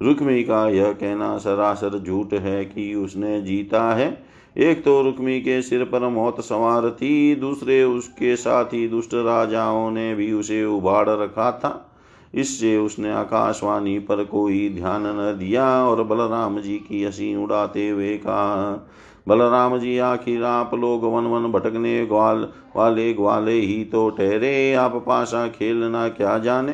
रुक्मी 0.00 0.42
का 0.44 0.68
यह 0.68 0.92
कहना 0.92 1.36
सरासर 1.38 1.98
झूठ 1.98 2.32
है 2.34 2.64
कि 2.64 2.94
उसने 2.94 3.40
जीता 3.42 3.82
है। 3.94 4.24
एक 4.56 4.82
तो 4.84 5.00
रुक्मी 5.02 5.40
के 5.40 5.60
सिर 5.62 5.84
पर 5.84 6.08
मौत 6.08 6.40
सवार 6.40 6.90
थी, 6.90 7.34
दूसरे 7.34 7.82
उसके 7.84 8.34
साथ 8.36 8.64
ही 8.64 8.86
दुष्ट 8.88 9.14
राजाओं 9.14 9.90
ने 9.90 10.14
भी 10.14 10.32
उसे 10.32 10.64
उबाड़ 10.64 11.08
रखा 11.08 11.50
था। 11.54 11.88
इससे 12.34 12.76
उसने 12.76 13.12
आकाशवाणी 13.12 13.98
पर 13.98 14.24
कोई 14.24 14.68
ध्यान 14.68 15.06
न 15.06 15.36
दिया 15.38 15.64
और 15.84 16.02
बलराम 16.02 16.58
जी 16.60 16.76
की 16.78 17.02
हँसी 17.04 17.34
उड़ाते 17.36 17.88
हुए 17.88 18.16
कहा 18.16 18.88
बलराम 19.26 19.76
जी 19.78 19.98
आखिर 19.98 20.44
आप 20.44 20.74
लोग 20.74 21.04
वन 21.04 21.24
वन 21.24 21.50
भटकने 21.52 22.04
ग्वाल 22.06 22.46
वाले 22.76 23.12
ग्वाले 23.14 23.52
ही 23.52 23.84
तो 23.84 24.08
ठहरे। 24.10 24.74
आप 24.74 24.94
पाशा 25.06 25.46
खेलना 25.48 26.08
क्या 26.08 26.38
जाने? 26.38 26.72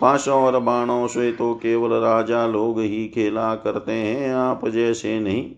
पाशों 0.00 0.40
और 0.42 0.58
बाणों 0.60 1.06
से 1.06 1.30
तो 1.32 1.54
केवल 1.54 1.92
राजा 1.94 2.46
लोग 2.46 2.80
ही 2.80 3.06
खेला 3.08 3.54
करते 3.54 3.92
हैं, 3.92 4.34
आप 4.34 4.66
जैसे 4.68 5.18
नहीं। 5.20 5.50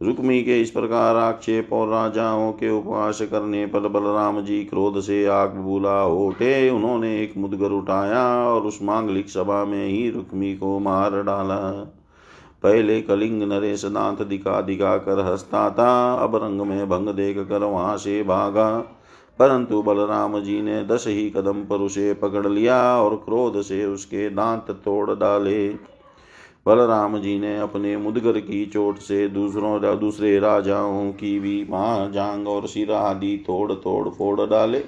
रुक्मी 0.00 0.42
के 0.42 0.60
इस 0.60 0.70
प्रकार 0.70 1.16
आक्षेप 1.16 1.72
और 1.72 1.88
राजाओं 1.88 2.52
के 2.52 2.70
उपवास 2.70 3.20
करने 3.22 3.64
पर 3.66 3.88
बलराम 3.88 4.40
जी 4.40 4.62
क्रोध 4.64 5.00
से 5.00 5.24
आग 5.26 5.56
बुला 5.56 6.04
उठे। 6.04 6.70
उन्होंने 6.70 7.22
एक 7.22 7.36
मुदगर 7.36 7.72
उठाया 7.72 8.24
और 8.44 8.62
उस 8.62 8.78
मांगलिक 8.82 9.28
सभा 9.28 9.64
में 9.64 9.86
ही 9.86 10.08
रुक्मी 10.10 10.54
को 10.56 10.78
मार 10.78 11.22
डाला। 11.22 11.58
पहले 12.62 13.00
कलिंग 13.02 13.42
नरेश 13.42 13.84
दांत 13.84 14.22
दिखा 14.22 14.60
दिखा 14.60 14.96
कर 14.96 15.18
हंसता 15.20 15.70
था। 15.70 16.14
अब 16.14 16.36
रंग 16.36 16.60
में 16.60 16.88
भंग 16.88 17.08
देख 17.08 17.38
कर 17.38 17.64
वहाँ 17.64 17.96
से 17.96 18.22
भागा। 18.22 18.78
परंतु 19.38 19.82
बलराम 19.82 20.40
जी 20.40 20.62
ने 20.62 20.84
दस 20.84 21.04
ही 21.08 21.30
कदम 21.30 21.64
पर 21.64 21.76
उसे 21.76 22.14
पकड़ 22.14 22.46
लिया 22.46 23.00
और 23.00 23.16
क्रोध 23.16 23.62
से 23.62 23.84
उसके 23.84 24.30
दांत 24.30 24.70
तोड़ 24.70 25.10
डाले। 25.10 25.68
बलराम 26.66 27.18
जी 27.18 27.38
ने 27.38 27.58
अपने 27.58 27.96
मुदगर 27.96 28.40
की 28.40 28.66
चोट 28.66 28.98
से 28.98 29.28
दूसरों 29.28 29.98
दूसरे 29.98 30.38
राजाओं 30.38 31.12
की 31.12 31.40
भी 31.40 31.66
माँ 31.70 32.10
जांग 32.10 32.48
और 32.48 32.66
सिरा 32.66 32.98
आदि 32.98 33.36
तोड़ 33.36 33.72
तोड़ 33.72 34.08
फोड़ 34.08 34.40
डाले। 34.40 34.84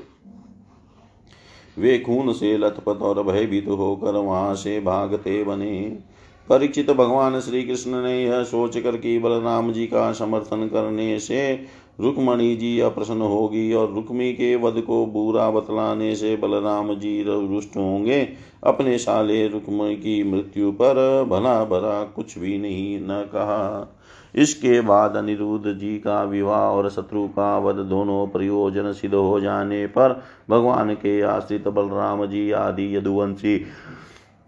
वे 1.79 1.99
खून 1.99 2.33
से 2.33 2.59
लथपथ 2.59 3.03
और 3.03 3.23
भयभीत 3.23 3.69
होकर 3.69 4.13
वहाँ 4.13 4.55
से 4.55 4.81
भागते 4.81 5.45
बने। 5.45 5.99
परीक्षित 6.49 6.91
भगवान 6.91 7.41
श्री 7.41 7.63
कृष्ण 7.63 8.03
ने 8.03 8.25
यह 8.25 8.43
सोच 8.43 8.79
कर 8.79 8.97
कि 8.97 9.19
बलराम 9.19 9.73
जी 9.73 9.87
का 9.87 10.13
समर्थन 10.13 10.67
करने 10.67 11.19
से 11.19 11.55
रुक्मणी 12.01 12.57
जी 12.57 12.79
अप्रसन्न 12.81 13.21
होगी 13.21 13.73
और 13.73 13.93
रुक्मी 13.93 14.33
के 14.33 14.55
वध 14.57 14.81
को 14.81 15.07
बुरा 15.07 15.51
बतलाने 15.51 16.15
से 16.15 16.37
बलराम 16.37 16.95
जी 16.95 17.23
रुष्ट 17.23 17.77
होंगे। 17.77 18.21
अपने 18.65 18.99
साले 18.99 19.47
रुक्म 19.49 19.95
की 19.95 20.23
मृत्यु 20.25 20.73
पर 20.73 21.25
भला 21.31 21.65
भरा 21.65 22.03
कुछ 22.05 22.39
भी 22.39 22.59
नहीं 22.59 22.99
न 23.01 23.23
कहा। 23.33 23.97
इसके 24.35 24.81
बाद 24.81 25.17
अनिरुद्ध 25.17 25.73
जी 25.73 25.97
का 25.99 26.23
विवाह 26.23 26.61
और 26.61 26.91
शत्रु 26.91 27.27
का 27.29 27.59
वध 27.59 27.77
दोनों 27.77 28.27
प्रयोजन 28.27 28.93
सिद्ध 28.93 29.15
हो 29.15 29.41
जाने 29.41 29.87
पर 29.87 30.23
भगवान 30.51 30.95
के 30.95 31.21
आश्रित 31.23 31.69
बलराम 31.69 32.27
जी 32.27 32.51
आदि 32.51 32.97
यदुवंशी 32.97 33.57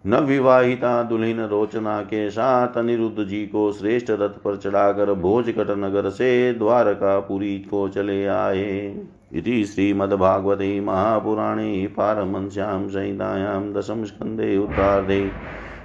नवविवाहिता 0.07 1.03
दुल्हन 1.03 1.41
रोचना 1.41 2.03
के 2.03 2.31
साथ 2.31 2.69
अनिरुद्ध 2.77 3.25
जी 3.25 3.47
को 3.47 3.73
श्रेष्ठ 3.73 4.11
रथ 4.11 4.29
पर 4.29 4.57
चढ़ाकर 4.57 5.15
भोजकट 5.15 5.71
नगर 5.71 6.11
से 6.11 6.53
द्वारकापुरी 6.53 7.59
को 7.59 7.89
चले 7.89 8.27
आए। 8.27 9.05
इति 9.33 9.65
श्रीमद्भागवते 9.65 10.81
महापुराणे 10.81 11.87
पारमंस्यां 11.87 12.89
संहितायां 12.89 13.73
दशमस्कन्धे 13.73 14.59
उत्तरार्धे। 14.59 15.31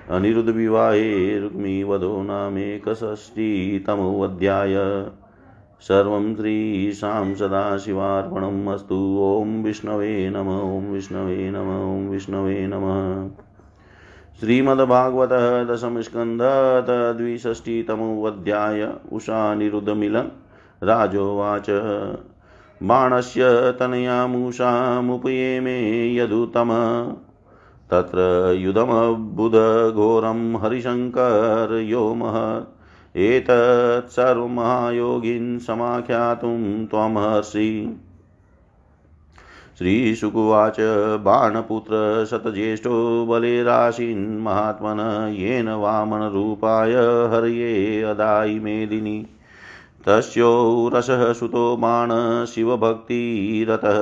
अनिरुद्धविवाहे 0.09 1.39
रुक्मिवधो 1.39 2.23
नामेकषष्टितमोऽध्याय 2.23 5.05
सर्वं 5.81 6.35
श्रीशां 6.35 7.35
सदाशिवार्पणम् 7.35 8.67
अस्तु। 8.67 9.17
ॐ 9.21 9.63
विष्णवे 9.63 10.29
नम, 10.29 10.39
ॐ 10.39 10.93
विष्णवे 10.93 11.51
नम, 11.51 11.97
ॐ 11.97 12.09
विष्णवे 12.09 12.67
नमः। 12.67 13.29
श्रीमद्भागवत 14.39 15.29
दशमस्कन्धत 15.69 17.17
द्विषष्टितमोऽध्याय 17.17 18.93
उषानिरुद्धमिलन 19.13 20.31
राजोवाच। 20.83 21.69
बाणस्य 22.83 23.71
तनयामुषामुपयेमे 23.79 25.75
यदुतम 26.15 26.71
तत्र 27.91 28.19
युधमबुधघोरं 28.57 30.55
हरिशङ्कर्योमः 30.55 32.37
एतत् 33.15 34.11
सर्वमहायोगिन् 34.11 35.59
समाख्यातुं 35.59 36.85
त्वमहर्षि। 36.85 37.69
श्रीशुकुवाच 39.77 40.75
बाणपुत्र 41.19 42.25
शतज्येष्ठो 42.31 43.25
बलिराशीन्महात्मन 43.25 44.99
येन 45.37 45.69
वामनरूपाय 45.69 46.93
हर्ये 47.33 48.01
अदायि 48.03 48.59
मेदिनी। 48.59 49.25
तस्यो 50.07 50.49
रसः 50.93 51.33
सुतो 51.33 51.77
बाण 51.77 52.09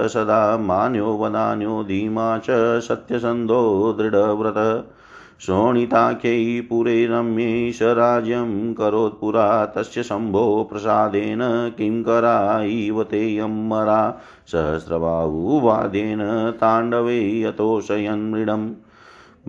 सदा 0.08 0.58
मान्यो 0.58 1.18
वदान्यो 1.18 1.84
धीमा 1.84 2.38
च 2.38 2.80
सत्यसन्धो 2.80 3.62
दृढव्रतः। 3.98 4.99
शोणिताख्यै 5.40 6.62
पुरे 6.70 7.06
रम्यै 7.06 7.72
स 7.72 7.82
राज्यं 7.82 8.74
करोत्पुरा 8.74 9.66
तस्य 9.66 10.04
शम्भो 10.04 10.64
प्रसादेन 10.64 11.72
किं 11.78 12.04
करा 12.04 12.62
इव 12.62 13.04
तेयमरा 13.04 14.22
सहस्रबाहुवादेन 14.52 16.52
ताण्डवे 16.52 17.42
यतोषयन् 17.42 18.32
मृडम्। 18.32 18.70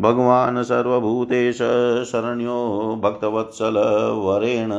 भगवान् 0.00 0.64
सर्वभूतेश 0.64 1.58
शरण्यो 2.10 3.00
भक्तवत्सल 3.02 3.74
वरेण 4.16 4.70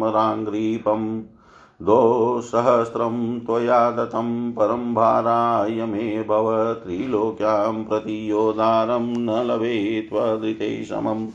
दोसहस्रं 1.82 3.40
त्वया 3.40 3.92
दत्तं 3.92 4.52
परं 4.52 4.94
भाराय 4.94 5.86
मे 5.86 6.24
भव 6.24 6.74
त्रिलोक्यां 6.74 7.84
प्रति 7.84 8.32
योदारं 8.32 9.18
न 9.18 9.30
लभे 9.30 10.02
त्वदृते 10.02 10.84
समम् 10.84 11.28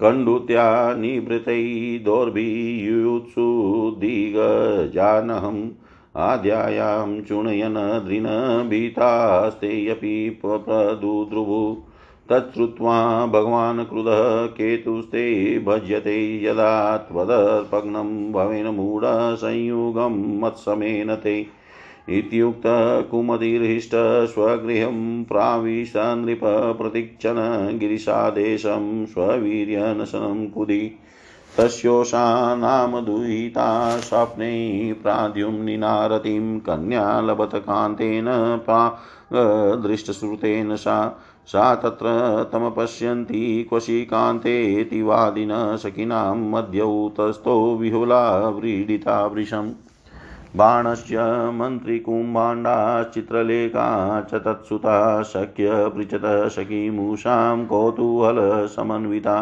कण्डुत्या 0.00 0.94
निवृतै 0.94 2.00
दोर्भियुत्सु 2.04 3.96
दिगजानहम्, 3.98 5.68
आद्यायां 6.16 7.22
चुणयन् 7.22 7.74
दृढभीतास्तेऽपि 7.74 10.40
प्रदुद्रुवु। 10.44 11.76
तच्छ्रुत्वा 12.30 13.26
भगवान् 13.26 13.84
क्रुधः 13.84 14.46
केतुस्ते 14.46 15.58
भज्यते 15.58 16.16
यदा 16.44 16.96
त्वदर्पग्नं 16.96 18.32
भवेन 18.32 18.66
मूढसंयुगं 18.66 20.40
मत्समेन 20.40 21.14
ते। 21.14 21.46
इत्युक्तकुमतिर्हिष्ट 22.08 23.90
स्वगृहं 24.26 25.24
प्राविश 25.24 25.92
नृप 25.96 26.40
प्रतीक्षण 26.78 27.36
गिरिशादेशं 27.78 29.06
स्ववीर्यनशनं 29.06 30.46
कुदि। 30.46 30.80
तस्योषा 31.58 32.54
नाम 32.54 33.00
दुहिता 33.00 33.98
स्वप्ने 33.98 34.52
प्राद्युम्निनारतिं 35.02 36.58
कन्या 36.58 37.20
लभत 37.20 37.50
कान्तेन 37.54 38.26
दृष्टश्रुतेन 39.82 40.76
सा। 40.76 40.98
सा 41.48 41.74
तत्र 41.82 42.08
तमपश्यन्ती 42.52 43.62
क्वशी 43.68 44.04
कान्तेति 44.04 45.00
वादिन 45.02 45.50
सखिनां 45.82 46.36
मध्यौतस्थो 46.50 47.54
विहुला 47.76 48.48
व्रीडिता 48.48 49.24
वृशम् 49.26 49.70
बाणस्य 50.56 51.18
मन्त्रिकुम्भाण्डाश्चित्रलेखा 51.52 53.86
च 54.30 54.40
तत्सुता 54.44 55.22
शक्यपृचत 55.32 56.22
सखीमूषां 56.56 57.64
कौतूहलसमन्विता 57.66 59.36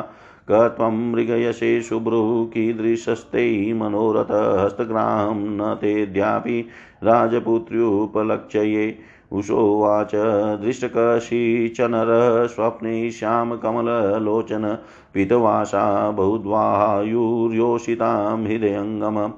क 0.50 0.58
त्वं 0.76 0.98
मृगयसे 1.12 1.70
शुभ्रुः 1.82 2.28
कीदृशस्ते 2.50 3.44
मनोरथहस्तग्राहं 3.74 5.38
न 5.58 5.74
तेऽद्यापि 5.80 6.60
राजपुत्र्युपलक्ष्ये 7.04 8.86
उषोवाच 9.36 10.10
दृष्टकशीचनरः 10.60 12.46
स्वप्ने 12.46 13.10
श्यामकमललोचन 13.10 14.78
पितवासा 15.14 16.10
बहुद्वायुर्योषितां 16.10 18.44
हृदयङ्गम। 18.44 19.32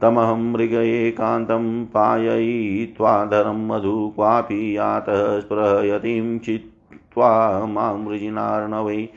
तमहं 0.00 0.52
मृगयेकान्तं 0.52 1.84
पाययित्वाधरं 1.84 3.68
मधु 3.68 4.12
क्वापि 4.14 4.76
यातः 4.76 5.40
स्पृहयतिं 5.40 6.38
चित्वा 6.38 7.66
माँ 7.66 7.98
मृजिनार्णवै। 7.98 9.08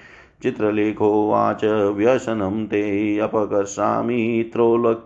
चित्रलेखोवाच, 0.43 1.93
व्यसनं 1.95 2.65
ते 2.65 3.19
अपकर्षामि, 3.19 4.49
त्रोलोक् 4.53 5.04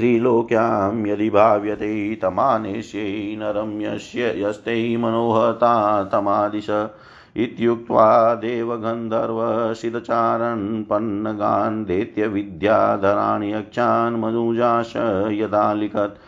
त्रिलोक्यां 0.00 1.06
यदि 1.06 1.30
भाव्यते 1.30 2.14
तमानेष्यै 2.14 3.36
नरं 3.36 3.80
यस्य 3.80 4.34
यस्ते 4.36 4.96
मनोहता 4.96 6.04
तमादिश 6.04 6.88
इत्युक्त्वा 7.36 8.34
देवगन्धर्वशिदचारन् 8.34 10.84
पन्नगान् 10.84 11.84
दैत्यविद्याधराणि 11.84 13.54
यक्षान् 13.54 14.20
मनुजाश 14.20 14.92
यदा 15.32 15.72
लिखत् 15.72 16.18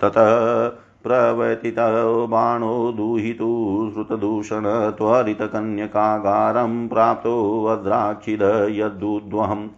ततः 0.00 0.68
प्रवर्तितो 1.02 2.26
बाणो 2.26 2.92
दुहितु 2.92 3.90
श्रुतदूषण 3.94 4.90
त्वरितकन्यकागारं 4.90 6.88
प्राप्तोऽद्राक्षिद 6.88 8.66
यद्दुद्वहम् 8.70 9.68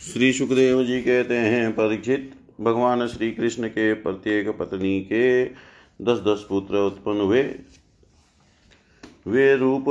श्री 0.00 0.32
सुखदेव 0.32 0.82
जी 0.82 1.02
कहते 1.02 1.36
हैं, 1.36 1.72
परीक्षित, 1.72 2.34
भगवान 2.60 3.06
श्री 3.06 3.32
कृष्ण 3.32 3.68
के 3.68 3.94
प्रत्येक 3.94 4.58
पत्नी 4.58 5.00
के 5.00 5.44
दस 6.00 6.18
दस 6.18 6.46
पुत्र 6.48 6.76
उत्पन्न 6.76 7.20
हुए। 7.20 7.42
वे 9.26 9.56
रूप 9.56 9.88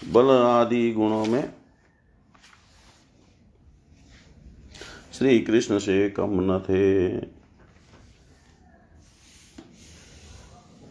बल 0.00 0.30
आदि 0.30 0.92
गुणों 0.92 1.24
में 1.26 1.52
श्री 5.12 5.38
कृष्ण 5.40 5.78
से 5.78 6.10
कम 6.10 6.40
न 6.52 6.58
थे। 6.58 6.80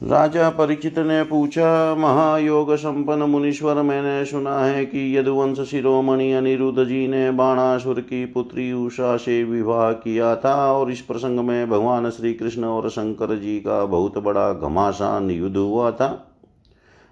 राजा 0.01 0.49
परिचित 0.49 0.99
ने 0.99 1.23
पूछा, 1.23 1.95
महायोग 1.95 2.75
संपन्न 2.75 3.23
मुनीश्वर, 3.23 3.81
मैंने 3.81 4.25
सुना 4.25 4.59
है 4.59 4.85
कि 4.85 5.17
यदुवंश 5.17 5.59
शिरोमणि 5.59 6.31
अनिरुद्ध 6.31 6.83
जी 6.83 7.07
ने 7.07 7.31
बाणासुर 7.31 7.99
की 7.99 8.25
पुत्री 8.25 8.71
उषा 8.73 9.17
से 9.17 9.43
विवाह 9.43 9.91
किया 9.91 10.35
था 10.35 10.73
और 10.73 10.91
इस 10.91 11.01
प्रसंग 11.01 11.39
में 11.39 11.69
भगवान 11.69 12.09
श्री 12.09 12.33
कृष्ण 12.33 12.63
और 12.63 12.89
शंकर 12.89 13.39
जी 13.39 13.59
का 13.59 13.85
बहुत 13.85 14.17
बड़ा 14.17 14.53
घमासान 14.53 15.31
युद्ध 15.31 15.57
हुआ 15.57 15.91
था। 15.91 16.38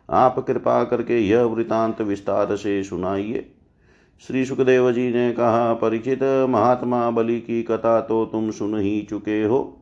आप 0.10 0.40
कृपा 0.40 0.84
करके 0.84 1.20
यह 1.20 1.44
वृतांत 1.44 2.02
विस्तार 2.02 2.56
से 2.56 2.84
सुनाइए। 2.84 3.54
श्री 4.28 4.46
सुखदेव 4.46 4.92
जी 4.92 5.14
ने 5.14 5.32
कहा, 5.32 5.74
परिचित 5.74 6.48
महात्मा 6.50 7.10
बलि 7.12 7.40
की 7.40 7.64
कथा 7.64 8.02
तो 8.02 8.26
तुम 8.26 8.52
सुन 8.52 8.80
ही 8.80 9.02
चुके 9.10 9.44
हो। 9.44 9.77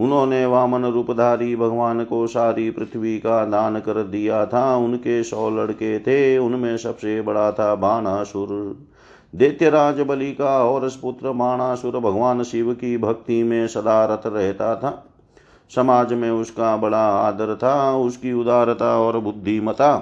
उन्होंने 0.00 0.46
वामन 0.46 0.84
रूपधारी 0.84 1.56
भगवान 1.56 2.04
को 2.04 2.26
सारी 2.26 2.70
पृथ्वी 2.70 3.18
का 3.18 3.44
दान 3.44 3.80
कर 3.80 4.02
दिया 4.02 4.46
था। 4.46 4.76
उनके 4.76 5.22
सौ 5.22 5.50
लड़के 5.50 5.98
थे। 5.98 6.38
उनमें 6.38 6.76
सबसे 6.76 7.22
बड़ा 7.22 7.52
था 7.52 7.74
बाणासुर। 7.74 8.78
दैत्यराज 9.36 10.00
बलि 10.00 10.32
का 10.32 10.64
और 10.64 10.90
पुत्र 11.02 11.32
बाणासुर 11.32 11.98
भगवान 11.98 12.42
शिव 12.42 12.72
की 12.72 12.98
भक्ति 12.98 13.42
में 13.42 13.66
सदा 13.66 14.04
रत 14.04 14.22
रहता 14.26 14.76
था। 14.76 15.06
समाज 15.74 16.12
में 16.12 16.30
उसका 16.30 16.76
बड़ा 16.76 17.06
आदर 17.06 17.56
था। 17.62 17.96
उसकी 17.96 18.32
उदारता 18.32 18.98
और 18.98 19.18
बुद्धिमता 19.18 19.96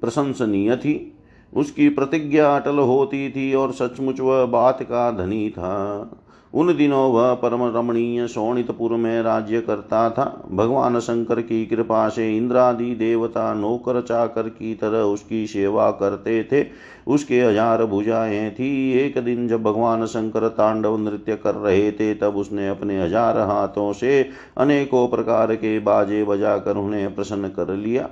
प्रशंसनीय 0.00 0.76
थी। 0.76 1.18
उसकी 1.56 1.88
प्रतिज्ञा 1.88 2.56
अटल 2.56 2.78
होती 2.78 3.30
थी 3.30 3.54
और 3.54 3.72
सचमुच 3.72 4.20
वह 4.20 4.46
बात 4.46 4.82
का 4.82 5.10
धनी 5.10 5.50
था। 5.50 6.10
उन 6.54 6.76
दिनों 6.76 7.10
वह 7.12 7.32
परम 7.34 7.62
रमणीय 7.76 8.26
शोणितपुर 8.28 8.92
में 8.92 9.22
राज्य 9.22 9.60
करता 9.60 10.08
था। 10.10 10.24
भगवान 10.50 10.98
शंकर 11.00 11.40
की 11.40 11.64
कृपा 11.66 12.08
से 12.08 12.36
इंद्रादि 12.36 12.94
देवता 12.94 13.52
नौकर 13.54 14.00
चाकर 14.00 14.48
की 14.48 14.74
तरह 14.74 14.98
उसकी 14.98 15.46
सेवा 15.46 15.90
करते 15.90 16.42
थे। 16.52 16.64
उसके 17.06 17.40
हज़ार 17.40 17.84
भुजाएँ 17.84 18.50
थी। 18.50 18.92
एक 18.98 19.18
दिन 19.18 19.48
जब 19.48 19.62
भगवान 19.62 20.06
शंकर 20.06 20.48
तांडव 20.48 20.98
नृत्य 20.98 21.36
कर 21.36 21.54
रहे 21.54 21.90
थे, 21.92 22.14
तब 22.14 22.36
उसने 22.36 22.68
अपने 22.68 23.02
हज़ार 23.02 23.38
हाथों 23.40 23.92
से 23.92 24.28
अनेकों 24.58 25.06
प्रकार 25.08 25.54
के 25.54 25.78
बाजे 25.78 26.24
बजाकर 26.24 26.76
उन्हें 26.76 27.14
प्रसन्न 27.14 27.48
कर 27.48 27.74
लिया। 27.76 28.08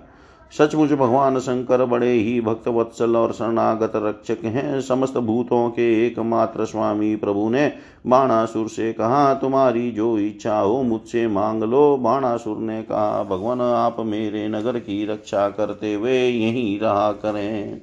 सचमुच 0.52 0.92
भगवान 0.92 1.38
शंकर 1.38 1.84
बड़े 1.84 2.10
ही 2.12 2.40
भक्त 2.40 2.66
वत्सल 2.68 3.16
और 3.16 3.32
शरणागत 3.32 3.92
रक्षक 3.96 4.44
हैं। 4.44 4.80
समस्त 4.80 5.16
भूतों 5.18 5.68
के 5.70 6.06
एकमात्र 6.06 6.64
स्वामी 6.64 7.14
प्रभु 7.16 7.48
ने 7.50 7.72
बाणासुर 8.06 8.68
से 8.68 8.92
कहा, 8.92 9.34
तुम्हारी 9.34 9.90
जो 9.90 10.18
इच्छा 10.18 10.58
हो 10.58 10.82
मुझसे 10.82 11.26
मांग 11.26 11.62
लो। 11.62 11.96
बाणासुर 11.96 12.58
ने 12.58 12.82
कहा, 12.82 13.22
भगवान, 13.22 13.60
आप 13.60 13.96
मेरे 14.00 14.46
नगर 14.48 14.78
की 14.78 15.04
रक्षा 15.06 15.48
करते 15.48 15.94
हुए 15.94 16.18
यहीं 16.18 16.78
रहा 16.80 17.10
करें। 17.12 17.80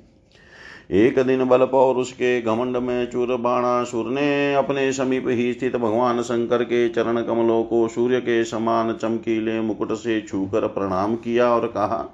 एक 0.91 1.19
दिन 1.19 1.43
बल 1.45 1.65
पौरुष 1.65 2.08
उसके 2.08 2.41
घमंड 2.41 2.77
में 2.77 3.10
चूर 3.12 3.36
बाणासुर 3.38 4.05
ने 4.05 4.55
अपने 4.55 4.91
समीप 4.93 5.27
ही 5.27 5.51
स्थित 5.53 5.75
भगवान 5.75 6.21
शंकर 6.21 6.63
के 6.63 6.88
चरण 6.89 7.21
कमलों 7.21 7.63
को 7.63 7.88
सूर्य 7.88 8.19
के 8.19 8.43
समान 8.43 8.93
चमकीले 8.93 9.62
मुकुट 9.62 9.93
से 9.93 10.21
छूकर 10.21 10.67
प्रणाम 10.67 11.15
किया 11.15 11.49
और 11.49 11.67
कहा 11.67 12.05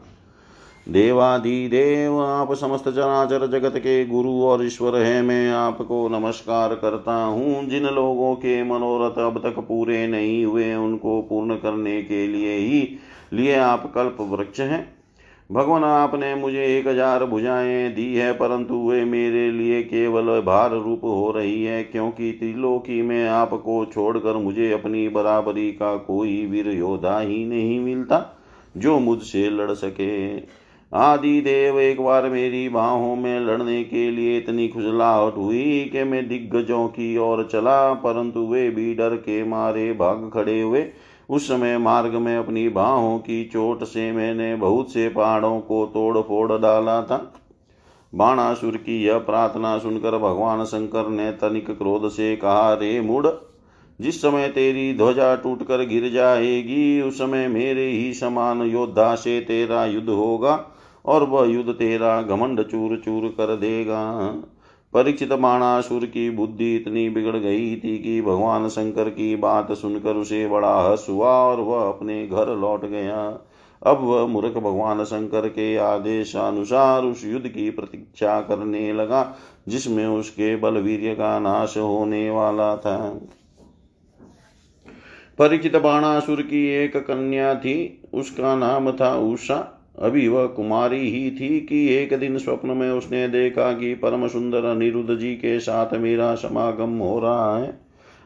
देवाधिदेव, 0.88 2.20
आप 2.22 2.52
समस्त 2.54 2.84
चराचर 2.86 3.46
जगत 3.48 3.78
के 3.78 4.06
गुरु 4.06 4.32
और 4.42 4.66
ईश्वर 4.66 4.96
है। 4.96 5.22
मैं 5.22 5.52
आपको 5.52 6.08
नमस्कार 6.10 6.74
करता 6.76 7.14
हूँ। 7.14 7.66
जिन 7.68 7.86
लोगों 7.86 8.34
के 8.36 8.62
मनोरथ 8.64 9.18
अब 9.20 9.40
तक 9.44 9.60
पूरे 9.60 10.06
नहीं 10.08 10.44
हुए, 10.46 10.74
उनको 10.76 11.22
पूर्ण 11.22 11.56
करने 11.56 12.02
के 12.02 12.28
लिए 12.28 12.58
ही 12.58 12.98
लिए 13.34 13.56
आप 13.56 13.92
कल्प 13.96 14.18
वृक्ष 14.22 14.60
हैं। 14.60 14.88
भगवान, 15.50 15.84
आपने 15.84 16.34
मुझे 16.36 16.66
एक 16.78 16.88
हज़ार 16.88 17.26
भुजाएँ 17.26 17.90
दी 17.90 18.14
है, 18.16 18.32
परंतु 18.34 18.76
वे 18.82 19.04
मेरे 19.06 19.50
लिए 19.52 19.82
केवल 19.84 20.40
भार 20.42 20.72
रूप 20.74 21.04
हो 21.04 21.32
रही 21.32 21.64
है, 21.64 21.84
क्योंकि 21.84 22.32
त्रिलोकी 22.32 23.02
में 23.02 23.28
आपको 23.28 23.86
छोड़कर 23.86 24.38
मुझे 24.38 24.72
अपनी 24.72 25.08
बराबरी 25.10 25.72
का 25.72 25.96
कोई 25.98 26.46
वीर 26.46 26.70
योद्धा 26.70 27.20
ही 27.20 27.46
नहीं 27.46 27.80
मिलता, 27.80 28.24
जो 28.78 29.00
मुझसे 29.00 29.50
लड़ 29.50 29.72
सके। 29.72 30.65
आदि 30.94 31.42
देव 31.42 31.80
एक 31.80 32.02
बार 32.02 32.30
मेरी 32.30 32.70
बाहों 32.70 33.16
में 33.16 33.40
लड़ने 33.40 33.84
के 33.84 34.12
लिए 34.12 34.38
इतनी 34.38 34.68
खुजलाहट 34.68 35.38
हुई 35.38 35.90
कि 35.92 36.04
मैं 36.04 36.28
दिग्गजों 36.28 36.88
की 36.88 37.18
ओर 37.18 37.44
चला, 37.52 37.94
परंतु 37.94 38.40
वे 38.40 38.70
भी 38.70 38.94
डर 38.96 39.16
के 39.16 39.44
मारे 39.44 39.94
भाग 39.94 40.30
खड़े 40.34 40.62
हुए। 40.62 40.86
उस 41.30 41.48
समय 41.48 41.78
मार्ग 41.78 42.14
में 42.14 42.38
अपनी 42.38 42.70
बाहों 42.70 43.18
की 43.20 43.44
चोट 43.46 43.84
से 43.84 44.12
मैंने 44.12 44.56
बहुत 44.56 44.94
से 44.94 45.10
पहाड़ों 45.10 45.60
को 45.60 45.86
तोड़ 45.86 46.18
फोड़ 46.18 46.62
डाला 46.62 47.02
था। 47.02 47.34
बाणासुर 48.14 48.78
की 48.78 49.04
यह 49.04 49.18
प्रार्थना 49.18 49.78
सुनकर 49.78 50.18
भगवान 50.18 50.64
शंकर 50.64 51.10
ने 51.10 51.32
तनिक 51.32 51.72
क्रोध 51.72 52.10
से 52.10 52.36
कहा, 52.36 52.74
रे 52.74 53.02
मूड 53.02 53.28
जिस 54.02 54.22
समय 54.22 54.48
तेरी 54.48 54.94
ध्वजा 54.94 55.36
टूटकर 55.36 55.86
गिर 55.86 56.10
जाएगी, 56.12 57.02
उस 57.02 57.18
समय 57.18 57.48
मेरे 57.48 57.88
ही 57.88 58.14
समान 58.14 58.62
योद्धा 58.62 59.16
से 59.16 59.40
तेरा 59.42 59.86
युद्ध 59.86 60.10
होगा। 60.10 60.72
और 61.06 61.24
वह 61.24 61.48
युद्ध 61.48 61.74
तेरा 61.74 62.22
घमंड 62.22 62.64
चूर 62.64 63.02
चूर 63.06 63.28
कर 63.28 63.56
देगा। 63.56 64.34
परीक्षित 64.94 65.34
बाणासुर 65.34 66.06
की 66.06 66.30
बुद्धि 66.30 66.76
इतनी 66.76 67.10
बिगड़ 67.10 67.36
गई 67.36 67.76
थी 67.76 67.98
कि 67.98 68.22
भगवान 68.22 68.70
शंकर 68.70 69.10
की 69.10 69.36
बात 69.36 69.72
सुनकर 69.72 70.16
उसे 70.16 70.48
बड़ा 70.48 70.82
हस 70.82 71.06
हुआ 71.10 71.30
और 71.30 71.60
वह 71.60 71.88
अपने 71.88 72.28
घर 72.28 72.56
लौट 72.56 72.86
गया। 72.86 73.40
अब 73.86 74.00
वह 74.02 74.28
मूर्ख 74.28 74.58
भगवान 74.58 75.04
शंकर 75.04 75.48
के 75.48 75.78
आदेश 75.78 76.36
अनुसार 76.36 77.04
उस 77.04 77.26
युद्ध 77.26 77.48
की 77.48 77.70
प्रतीक्षा 77.70 78.42
करने 78.42 78.94
लगा, 78.94 79.36
जिसमें 79.68 80.06
उसके 80.06 80.56
बलवीर्य 80.56 81.14
का 81.16 81.40
नाश 81.40 81.78
होने 81.78 82.30
वाला 82.30 82.78
था। 82.78 83.22
परिचित 85.40 85.76
बाणासुर 85.76 86.42
की 86.42 86.68
एक 86.68 86.98
कन्या 86.98 87.56
थी, 87.56 88.02
उसका 88.14 88.56
नाम 88.56 88.92
था 88.92 89.16
उषा। 89.16 89.75
अभी 90.00 90.28
वह 90.28 90.46
कुमारी 90.46 91.10
ही 91.10 91.30
थी 91.32 91.60
कि 91.60 91.88
एक 91.94 92.14
दिन 92.20 92.38
स्वप्न 92.38 92.70
में 92.70 92.90
उसने 92.92 93.28
देखा 93.28 93.72
कि 93.72 93.94
परम 93.94 94.28
सुंदर 94.28 94.66
अनिरुद्ध 94.66 95.16
जी 95.16 95.34
के 95.34 95.60
साथ 95.60 95.94
मेरा 95.94 96.36
समागम 96.36 96.98
हो 96.98 97.20
रहा 97.20 97.58
है। 97.58 97.80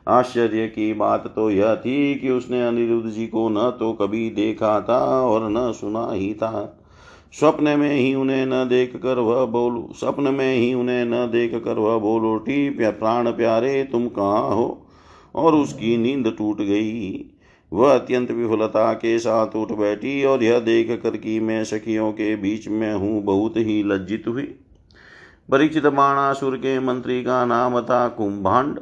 आश्चर्य 0.08 0.68
की 0.68 0.94
बात 0.94 1.28
तो 1.28 1.50
यह 1.52 1.76
थी 1.76 2.16
कि 2.16 2.30
उसने 2.30 2.68
अनिरुद्ध 2.68 3.10
जी 3.10 3.28
को 3.28 3.50
न 3.50 3.70
तो 3.80 3.94
कभी 3.94 4.30
देखा 4.30 4.80
था 4.82 5.00
और 5.22 5.50
न 5.50 5.72
सुना 5.72 6.08
ही 6.12 6.34
था। 6.34 6.76
स्वप्न 7.34 7.80
में 7.80 7.96
ही 7.96 8.14
उन्हें 8.16 8.46
न 8.46 8.68
देख 8.70 8.96
कर 8.96 9.20
वह 9.20 9.46
बोल, 9.46 9.84
स्वप्न 9.96 10.24
में 10.24 10.56
ही 10.56 10.74
उन्हें 10.74 11.06
न 11.06 11.32
देख 11.32 11.56
कर 11.56 11.78
वह 11.78 11.98
बोल 11.98 12.26
उठी 12.26 12.70
प्राण 12.70 13.32
प्यारे, 13.32 13.84
तुम 13.84 14.08
कहाँ 14.08 14.56
हो? 14.56 14.86
और 15.36 15.56
उसकी 15.56 15.98
नींद 15.98 16.36
टूट 16.38 16.58
गई। 16.58 17.26
वह 17.74 17.94
अत्यंत 17.94 18.32
विफलता 18.32 18.94
के 18.94 19.20
साथ 19.20 19.56
उठ 19.56 19.72
बैठी 19.72 20.24
और 20.24 20.44
यह 20.44 20.60
देख 20.60 21.02
कर 21.04 21.18
कि 21.18 21.40
मैं 21.40 21.64
सखियों 21.64 22.12
के 22.12 22.36
बीच 22.36 22.68
में 22.68 22.94
हूँ, 22.94 23.24
बहुत 23.24 23.58
ही 23.58 23.84
लज्जित 23.84 24.24
हुई। 24.28 24.56
परीक्षित 25.52 25.84
बाणासुर 25.84 26.58
के 26.58 26.80
मंत्री 26.80 27.24
का 27.24 27.46
नाम 27.46 27.82
था 27.82 28.08
कुंभांड। 28.08 28.80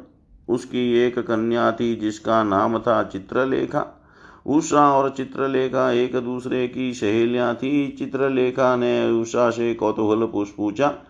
उसकी 0.48 0.98
एक 0.98 1.18
कन्या 1.18 1.72
थी 1.72 1.96
जिसका 1.96 2.42
नाम 2.44 2.78
था 2.78 3.02
चित्रलेखा। 3.02 4.04
उषा 4.46 4.92
और 4.92 5.10
चित्रलेखा 5.10 5.90
एक 5.90 6.16
दूसरे 6.16 6.68
की 6.68 6.94
सहेलियाँ 6.94 7.54
थी। 7.54 7.88
चित्रलेखा 7.98 8.76
ने 8.76 9.10
उषा 9.10 9.50
से 9.50 9.74
कौतूहल 9.74 10.26
पूछा 10.56 11.04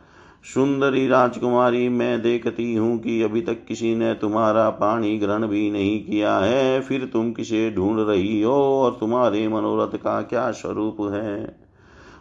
सुंदरी 0.54 1.08
राजकुमारी, 1.08 1.88
मैं 1.88 2.22
देखती 2.22 2.74
हूँ 2.74 2.98
कि 2.98 3.22
अभी 3.22 3.40
तक 3.40 3.64
किसी 3.68 3.94
ने 3.94 4.14
तुम्हारा 4.14 4.70
पानी 4.70 5.18
ग्रहण 5.18 5.46
भी 5.46 5.70
नहीं 5.70 6.04
किया 6.04 6.38
है। 6.38 6.80
फिर 6.80 7.10
तुम 7.12 7.32
किसे 7.32 7.70
ढूंढ 7.70 8.08
रही 8.08 8.42
हो 8.42 8.54
और 8.54 8.96
तुम्हारे 9.00 9.48
मनोरथ 9.48 9.96
का 9.96 10.22
क्या 10.22 10.50
स्वरूप 10.50 10.96
है? 11.00 11.56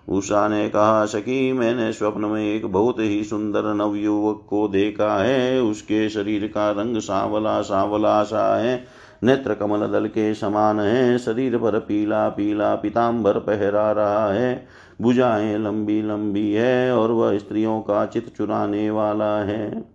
उषा 0.10 0.48
ने 0.48 0.70
कहा 0.70 1.06
सकी 1.06 1.54
मैंने 1.54 1.94
स्वप्न 1.94 2.26
में 2.26 2.56
एक 2.56 2.66
बहुत 2.66 3.00
ही 3.00 3.24
सुंदर 3.24 3.74
नवयुवक 3.74 4.48
को 4.50 4.68
देखा 4.68 5.24
है। 5.24 5.62
उसके 5.62 6.10
शरीर 6.10 6.48
का 6.48 6.72
रंग 6.72 6.98
सांवला 6.98 7.62
सांवला 7.62 8.24
सा 8.24 8.58
है। 8.58 8.86
नेत्र 9.24 9.54
कमल 9.54 9.88
दल 9.88 10.08
के 10.08 10.34
समान 10.34 10.80
है। 10.80 11.18
शरीर 11.18 11.58
पर 11.58 11.80
पीला 11.80 12.30
पीला 12.30 12.76
पीताम्बर 12.76 13.34
पहरा 13.34 13.92
रहा 13.92 14.34
है। 14.34 14.68
भुजाएँ 15.02 15.58
लंबी 15.58 16.02
लंबी 16.02 16.52
है 16.54 16.96
और 16.98 17.12
वह 17.12 17.38
स्त्रियों 17.38 17.82
का 17.82 18.06
चित 18.06 18.36
चुराने 18.38 18.90
वाला 18.90 19.38
है। 19.40 19.86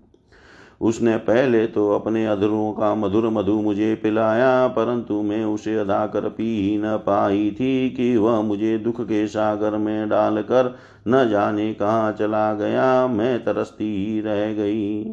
उसने 0.80 1.16
पहले 1.16 1.66
तो 1.66 1.90
अपने 1.90 2.26
अधरों 2.26 2.72
का 2.72 2.94
मधुर 2.94 3.28
मधु 3.28 3.52
मुझे 3.52 3.94
पिलाया, 3.94 4.66
परंतु 4.68 5.22
मैं 5.22 5.44
उसे 5.44 5.76
अदा 5.76 6.06
कर 6.06 6.28
पी 6.28 6.44
ही 6.62 6.78
न 6.78 6.96
पाई 6.96 7.50
थी 7.50 7.90
कि 7.90 8.16
वह 8.16 8.40
मुझे 8.40 8.78
दुख 8.78 9.00
के 9.00 9.26
सागर 9.26 9.76
में 9.76 10.08
डालकर 10.08 10.76
न 11.08 11.28
जाने 11.28 11.74
कहाँ 11.74 12.12
चला 12.12 12.52
गया। 12.54 13.06
मैं 13.06 13.44
तरसती 13.44 14.06
ही 14.06 14.20
रह 14.20 14.52
गई। 14.52 15.04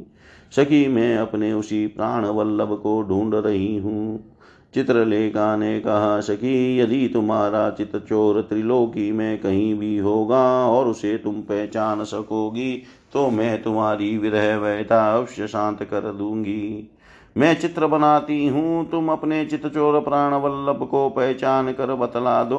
सखी, 0.52 0.88
मैं 0.88 1.18
अपने 1.18 1.54
उसी 1.54 1.88
प्राण 1.88 2.26
वल्लभ 2.26 2.80
को 2.84 3.02
ढूंढ 3.02 3.36
रही 3.36 3.78
हूँ। 3.78 4.29
चित्रलेखा 4.74 5.56
ने 5.56 5.80
कहा, 5.80 6.20
सखी, 6.20 6.80
यदि 6.80 7.08
तुम्हारा 7.08 7.70
चित 7.70 7.96
चोर 7.98 8.42
त्रिलोकी 8.42 9.12
में 9.12 9.38
कहीं 9.38 9.74
भी 9.76 9.98
होगा 9.98 10.44
और 10.68 10.88
उसे 10.88 11.18
तुम 11.18 11.42
पहचान 11.42 12.04
सकोगी 12.04 12.72
तो 13.14 13.30
मैं 13.30 13.62
तुम्हारी 13.64 14.18
विरह 14.18 14.56
वैता 14.58 15.04
अवश्य 15.16 15.48
शांत 15.48 15.84
कर 15.84 16.12
दूँगी। 16.14 16.90
मैं 17.38 17.54
चित्र 17.60 17.88
बनाती 17.88 18.46
हूँ, 18.48 18.90
तुम 18.90 19.10
अपने 19.10 19.46
चित 19.46 19.66
चोर 19.68 20.00
प्राण 20.00 20.34
वल्लभ 20.34 20.88
को 20.88 21.10
पहचान 21.10 21.72
कर 21.74 21.96
बतला 21.96 22.44
दो। 22.44 22.58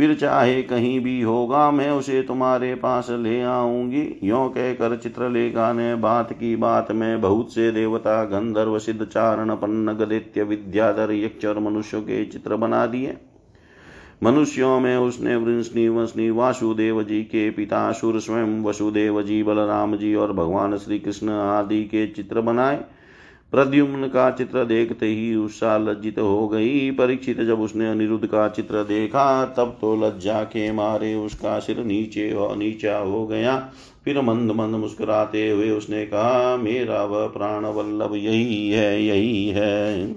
फिर 0.00 0.14
चाहे 0.14 0.62
कहीं 0.62 1.00
भी 1.00 1.22
होगा, 1.22 1.70
मैं 1.70 1.90
उसे 1.90 2.22
तुम्हारे 2.22 2.74
पास 2.74 3.06
ले 3.10 3.42
आऊँगी। 3.42 4.20
यो 4.24 4.48
कहकर 4.48 4.96
चित्रलेखा 4.96 5.72
ने 5.72 5.94
बात 5.94 6.32
की। 6.32 6.56
बात 6.56 6.92
में 6.92 7.20
बहुत 7.20 7.54
से 7.54 7.72
देवता, 7.72 8.24
गंधर्व 8.24 8.78
सिद्ध 8.78 9.04
चारण 9.04 9.54
पन्न 9.56 9.92
गदित्य 9.92 10.42
विद्याधर 10.42 11.12
यक्ष 11.12 11.44
और 11.44 11.58
मनुष्यों 11.58 12.02
के 12.02 12.24
चित्र 12.24 12.56
बना 12.56 12.86
दिए। 12.86 13.16
मनुष्यों 14.22 14.80
में 14.80 14.96
उसने 14.96 15.36
वृंशनी 15.36 15.88
वंशनी, 15.88 16.30
वासुदेव 16.30 17.02
जी 17.02 17.22
के 17.22 17.50
पिता, 17.50 17.92
सुर, 17.92 18.20
स्वयं 18.20 18.62
वसुदेव 18.62 19.22
जी, 19.22 19.42
बलराम 19.42 19.96
जी 19.96 20.14
और 20.14 20.32
भगवान 20.32 20.76
श्री 20.76 20.98
कृष्ण 20.98 21.28
आदि 21.28 21.84
के 21.84 22.06
चित्र 22.06 22.40
बनाए। 22.40 22.84
प्रद्युम्न 23.52 24.08
का 24.08 24.30
चित्र 24.30 24.64
देखते 24.64 25.06
ही 25.06 25.34
उषा 25.34 25.76
लज्जित 25.78 26.18
हो 26.18 26.48
गई। 26.48 26.90
परीक्षित 26.90 27.40
जब 27.40 27.60
उसने 27.60 27.90
अनिरुद्ध 27.90 28.26
का 28.26 28.48
चित्र 28.48 28.82
देखा, 28.84 29.44
तब 29.46 29.76
तो 29.80 29.94
लज्जा 29.96 30.42
के 30.42 30.72
मारे 30.72 31.14
उसका 31.14 31.58
सिर 31.58 31.78
नीचे 31.78 32.32
और 32.32 32.56
नीचा 32.56 32.98
हो 32.98 33.26
गया। 33.26 33.58
फिर 34.04 34.20
मंद 34.20 34.50
मंद 34.50 34.74
मुस्कुराते 34.74 35.50
हुए 35.50 35.70
उसने 35.70 36.04
कहा, 36.06 36.56
मेरा 36.56 37.04
वह 37.04 37.26
प्राण 37.26 37.64
वल्लभ 37.64 38.14
यही 38.14 38.70
है 38.70 39.02
यही 39.02 39.48
है। 39.48 40.12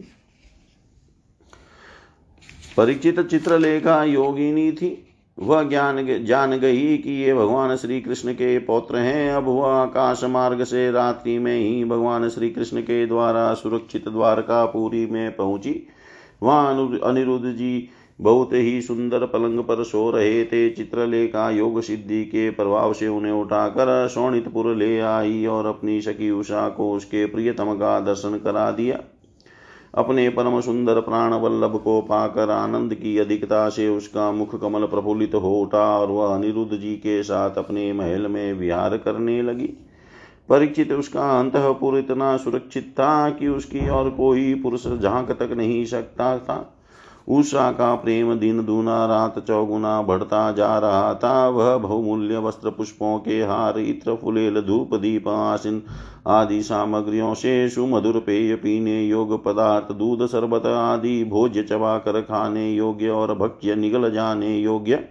परीक्षित 2.78 3.20
चित्रलेखा 3.20 4.04
योगिनी 4.04 4.72
थी। 4.72 5.13
वह 5.38 5.64
ज्ञान 5.64 6.26
जान 6.26 6.58
गई 6.58 6.98
कि 6.98 7.12
ये 7.14 7.34
भगवान 7.34 7.76
श्री 7.76 8.00
कृष्ण 8.02 8.34
के 8.34 8.58
पौत्र 8.60 8.98
हैं। 8.98 9.32
अब 9.32 9.48
वह 9.48 9.68
आकाश 9.68 10.24
मार्ग 10.24 10.64
से 10.64 10.92
रात्रि 10.92 11.38
में 11.40 11.56
ही 11.56 11.84
भगवान 11.86 12.28
श्री 12.30 12.50
कृष्ण 12.50 12.82
के 12.82 13.06
द्वारा 13.06 13.54
सुरक्षित 13.54 14.08
द्वारकापुरी 14.10 15.06
में 15.06 15.36
पहुँची। 15.36 15.76
वहाँ 16.44 17.00
अनिरुद्ध 17.04 17.46
जी 17.46 17.90
बहुत 18.20 18.54
ही 18.54 18.82
सुंदर 18.82 19.26
पलंग 19.26 19.60
पर 19.60 19.84
सो 19.84 20.10
रहे 20.12 20.44
थे। 20.46 20.70
चित्रलेखा 20.70 21.50
योग 21.50 21.82
सिद्धि 21.82 22.24
के 22.26 22.50
प्रभाव 22.50 22.94
से 22.94 23.08
उन्हें 23.08 23.32
उठाकर 23.32 24.08
शोणितपुर 24.08 24.76
ले 24.76 25.00
आई 25.00 25.46
और 25.46 25.66
अपनी 25.66 26.02
सखी 26.02 26.30
उषा 26.32 26.68
को 26.70 26.92
उसके 26.94 27.26
प्रियतम 27.26 27.74
का 27.74 28.00
दर्शन 28.00 28.38
करा 28.38 28.70
दिया। 28.72 29.00
अपने 29.96 30.30
परम 30.30 30.62
सुंदर 30.62 31.00
प्राण 31.00 31.34
वल्लभ 31.34 31.78
को 31.84 32.02
पाकर 32.02 32.50
आनंद 32.50 32.94
की 32.94 33.18
अधिकता 33.18 33.70
से 33.70 33.88
उसका 33.90 34.32
मुख 34.32 34.62
कमल 34.62 34.86
प्रफुल्लित 34.86 35.36
हो 35.36 35.62
उठा 35.62 36.00
और 36.00 36.12
वह 36.12 36.36
अनिरुद्ध 36.36 36.78
जी 36.78 36.96
के 36.96 37.24
साथ 37.24 37.58
अपने 37.58 37.94
महल 37.94 38.28
में 38.28 38.54
विहार 38.54 38.98
करने 38.98 39.42
लगी। 39.42 39.68
परीक्षित 40.50 40.92
उसका 40.92 41.40
अंतपुर 41.40 41.98
इतना 42.00 42.38
सुरक्षित 42.38 42.92
था 42.94 43.30
कि 43.30 43.48
उसकी 43.48 43.90
और 43.90 44.10
कोई 44.10 44.54
पुरुष 44.54 44.88
झाँक 44.88 45.32
तक 45.32 45.52
नहीं 45.58 45.86
सकता 45.86 46.38
था। 46.38 46.76
उषा 47.28 47.72
का 47.72 47.96
प्रेम 47.96 48.34
दिन 48.34 48.66
दूना 48.66 49.06
रात 49.06 49.40
चौगुना 49.40 50.02
बढ़ता 50.02 50.52
जा 50.52 50.78
रहा 50.78 51.14
था। 51.14 51.48
वह 51.50 51.78
बहुमूल्य 51.78 52.38
वस्त्र 52.38 52.70
पुष्पों 52.70 53.18
के 53.20 53.42
हार, 53.42 53.80
इत्र, 53.80 54.16
फुलेल, 54.16 54.62
धूप 54.62 54.96
दीप 54.96 55.28
आसिन 55.28 55.82
आदि 56.28 56.62
सामग्रियों 56.64 57.34
से 57.34 57.70
सुमधुर 57.70 58.20
पेय 58.20 58.56
पीने 58.56 59.02
योग 59.04 59.44
पदार्थ, 59.44 59.92
दूध, 59.92 60.28
शरबत 60.28 60.66
आदि, 60.66 61.24
भोज्य 61.24 61.64
चबा 61.64 61.98
कर 61.98 62.22
खाने 62.22 62.72
योग्य 62.72 63.10
और 63.10 63.38
भक्ष्य 63.38 63.76
निगल 63.76 64.12
जाने 64.12 64.58
योग्य 64.58 65.04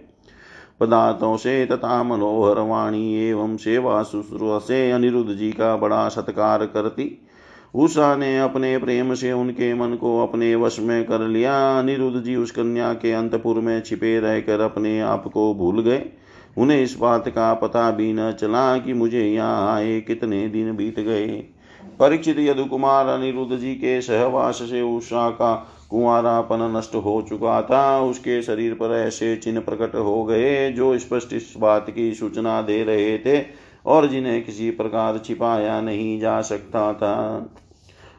पदार्थों 0.79 1.37
से 1.37 1.65
तथा 1.65 2.03
मनोहर 2.03 2.59
वाणी 2.59 3.29
एवं 3.29 3.55
सेवा 3.57 4.01
शुश्रूष 4.03 4.63
से 4.63 4.91
अनिरुद्ध 4.91 5.33
जी 5.33 5.51
का 5.51 5.75
बड़ा 5.77 6.07
सत्कार 6.09 6.65
करती 6.65 7.05
उषा 7.73 8.15
ने 8.15 8.37
अपने 8.39 8.77
प्रेम 8.77 9.13
से 9.13 9.31
उनके 9.31 9.73
मन 9.73 9.95
को 9.95 10.17
अपने 10.23 10.55
वश 10.55 10.79
में 10.79 11.03
कर 11.05 11.21
लिया। 11.21 11.79
अनिरुद्ध 11.79 12.21
जी 12.23 12.35
उस 12.35 12.51
कन्या 12.51 12.93
के 12.93 13.11
अंतपुर 13.11 13.59
में 13.59 13.81
छिपे 13.81 14.19
रहकर 14.19 14.59
अपने 14.59 14.99
आप 14.99 15.27
को 15.27 15.53
भूल 15.53 15.81
गए। 15.81 16.05
उन्हें 16.57 16.81
इस 16.83 16.95
बात 16.97 17.27
का 17.29 17.53
पता 17.53 17.89
भी 17.91 18.11
न 18.13 18.31
चला 18.31 18.77
कि 18.77 18.93
मुझे 18.93 19.25
यहाँ 19.25 19.75
आए 19.75 19.99
कितने 20.01 20.47
दिन 20.47 20.75
बीत 20.75 20.99
गए। 20.99 21.27
परीक्षित 21.99 22.39
यदु 22.39 22.65
कुमार 22.65 23.07
अनिरुद्ध 23.07 23.57
जी 23.57 23.73
के 23.75 24.01
सहवास 24.01 24.55
से 24.55 24.81
उषा 24.81 25.29
का 25.29 25.53
कुआरापन 25.89 26.71
नष्ट 26.77 26.95
हो 26.95 27.25
चुका 27.29 27.61
था। 27.61 27.99
उसके 28.01 28.41
शरीर 28.41 28.73
पर 28.73 28.95
ऐसे 28.97 29.35
चिन्ह 29.35 29.61
प्रकट 29.61 29.95
हो 29.95 30.23
गए 30.23 30.71
जो 30.71 30.97
स्पष्ट 30.99 31.33
इस 31.33 31.53
बात 31.57 31.89
की 31.89 32.13
सूचना 32.13 32.61
दे 32.61 32.83
रहे 32.83 33.17
थे 33.17 33.45
और 33.85 34.07
जिन्हें 34.07 34.43
किसी 34.45 34.69
प्रकार 34.71 35.17
छिपाया 35.17 35.81
नहीं 35.81 36.19
जा 36.19 36.41
सकता 36.41 36.93
था। 36.93 37.49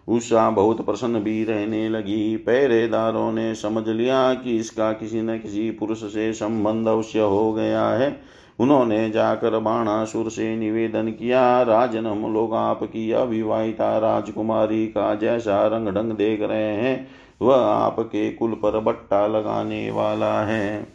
उषा 0.09 0.51
बहुत 0.51 0.85
प्रसन्न 0.87 1.21
भी 1.21 1.45
रहने 1.45 1.89
लगी। 1.89 2.37
पहरेदारों 2.37 3.33
ने 3.33 3.55
समझ 3.55 3.89
लिया 3.89 4.35
कि 4.35 4.57
इसका 4.57 4.93
किसी 4.93 5.23
न 5.23 5.39
किसी 5.39 5.71
पुरुष 5.71 6.05
से 6.05 6.33
संबंध 6.33 6.89
अवश्य 6.89 7.21
हो 7.21 7.53
गया 7.53 7.89
है। 7.89 8.21
उन्होंने 8.61 9.11
जाकर 9.11 9.59
बाणासुर 9.59 10.31
से 10.31 10.57
निवेदन 10.57 11.09
किया, 11.09 11.63
राजन, 11.63 12.07
हम 12.07 12.33
लोग 12.35 12.55
आपकी 12.55 13.11
अविवाहिता 13.13 13.99
राजकुमारी 13.99 14.87
का 14.87 15.15
जैसा 15.15 15.67
रंग 15.67 15.89
ढंग 15.89 16.13
देख 16.13 16.43
रहे 16.43 16.77
हैं, 16.77 17.09
वह 17.43 17.57
आपके 17.57 18.31
कुल 18.31 18.53
पर 18.53 18.79
बट्टा 18.81 19.27
लगाने 19.27 19.91
वाला 19.91 20.41
है। 20.43 20.87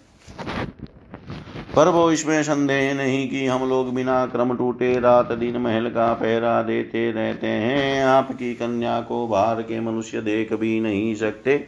पर 1.76 1.88
वो 1.88 2.12
इसमें 2.12 2.44
संदेह 2.44 2.94
नहीं 2.94 3.30
कि 3.30 3.46
हम 3.46 3.70
लोग 3.70 3.94
बिना 3.96 4.26
क्रम 4.26 4.58
टूटे 4.58 5.00
रात 5.00 5.32
दिन 5.32 5.58
महल 5.58 5.90
का 5.90 6.14
पहरा 6.14 6.62
देते 6.64 7.12
रहते 7.12 7.48
हैं। 7.48 8.06
आपकी 8.06 8.54
कन्या 8.54 9.02
को 9.02 9.28
बाहर 9.28 9.62
के 9.62 9.80
मनुष्य 9.80 10.22
देख 10.22 10.54
भी 10.54 10.80
नहीं 10.80 11.16
सकते। 11.16 11.68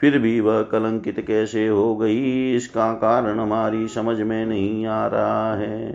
फिर 0.00 0.18
भी 0.18 0.40
वह 0.40 0.62
कलंकित 0.62 1.24
कैसे 1.26 1.66
हो 1.68 1.96
गई? 1.96 2.54
इसका 2.56 2.92
कारण 2.92 3.40
हमारी 3.40 3.88
समझ 3.88 4.20
में 4.20 4.46
नहीं 4.46 4.86
आ 4.86 5.06
रहा 5.06 5.56
है। 5.56 5.92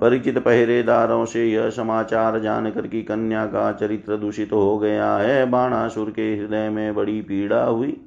परिचित 0.00 0.38
पहरेदारों 0.38 1.24
से 1.24 1.50
यह 1.50 1.70
समाचार 1.70 2.38
जानकर 2.38 2.86
कि 2.86 3.02
कन्या 3.02 3.46
का 3.46 3.72
चरित्र 3.72 4.16
दूषित 4.16 4.52
हो 4.52 4.78
गया 4.78 5.16
है, 5.16 5.46
बाणासुर 5.46 6.10
के 6.10 6.36
हृदय 6.36 6.68
में 6.68 6.94
बड़ी 6.94 7.20
पीड़ा 7.20 7.64
हुई। 7.64 8.00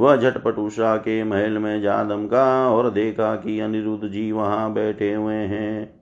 वह 0.00 0.16
झटपट 0.16 0.58
उषा 0.58 0.96
के 0.96 1.24
महल 1.24 1.58
में 1.58 1.80
जा 1.80 2.04
दमका 2.04 2.70
और 2.70 2.90
देखा 2.90 3.36
कि 3.36 3.60
अनिरुद्ध 3.60 4.08
जी 4.08 4.32
वहाँ 4.32 4.72
बैठे 4.72 5.14
हुए 5.14 5.34
हैं। 5.34 5.98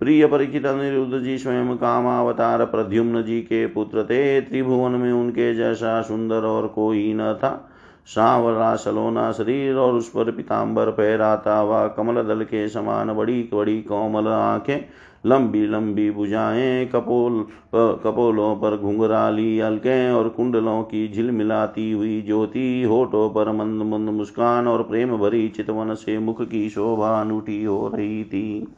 प्रिय 0.00 0.26
परिचित 0.26 0.66
अनिरुद्ध 0.66 1.18
जी 1.18 1.38
स्वयं 1.38 1.76
कामावतार 1.76 2.64
प्रद्युम्न 2.64 3.22
जी 3.22 3.40
के 3.40 3.66
पुत्र 3.66 4.04
थे। 4.04 4.40
त्रिभुवन 4.40 4.92
में 4.92 5.12
उनके 5.12 5.54
जैसा 5.54 6.02
सुंदर 6.02 6.42
और 6.42 6.68
कोई 6.68 7.14
न 7.14 7.34
था। 7.34 7.69
सांवरा 8.10 8.74
सलोना 8.76 9.30
शरीर 9.32 9.74
और 9.74 9.94
उस 9.94 10.08
पर 10.08 10.30
पीताम्बर 10.30 10.90
पहराता 10.90 11.58
हुआ 11.58 11.86
कमल 11.88 12.22
दल 12.22 12.42
के 12.44 12.68
समान 12.68 13.12
बड़ी 13.12 13.42
बड़ी 13.52 13.80
कोमल 13.82 14.28
आँखें, 14.28 14.78
लंबी 15.26 15.66
लंबी 15.66 16.10
भुजाएँ, 16.10 16.86
कपोल 16.86 17.46
कपोलों 17.74 18.54
पर 18.56 18.76
घुंघराली 18.76 19.60
अलकें 19.60 20.10
और 20.10 20.28
कुंडलों 20.28 20.82
की 20.82 21.06
झिलमिलाती 21.12 21.90
हुई 21.92 22.20
ज्योति, 22.22 22.82
होठों 22.82 23.28
पर 23.30 23.52
मंद 23.52 23.82
मंद 23.82 24.10
मुस्कान 24.10 24.68
और 24.68 24.82
प्रेम 24.82 25.16
भरी 25.16 25.48
चितवन 25.48 25.94
से 25.94 26.18
मुख 26.18 26.42
की 26.42 26.68
शोभा 26.70 27.20
अनूठी 27.20 27.62
हो 27.64 27.88
रही 27.94 28.24
थी। 28.24 28.74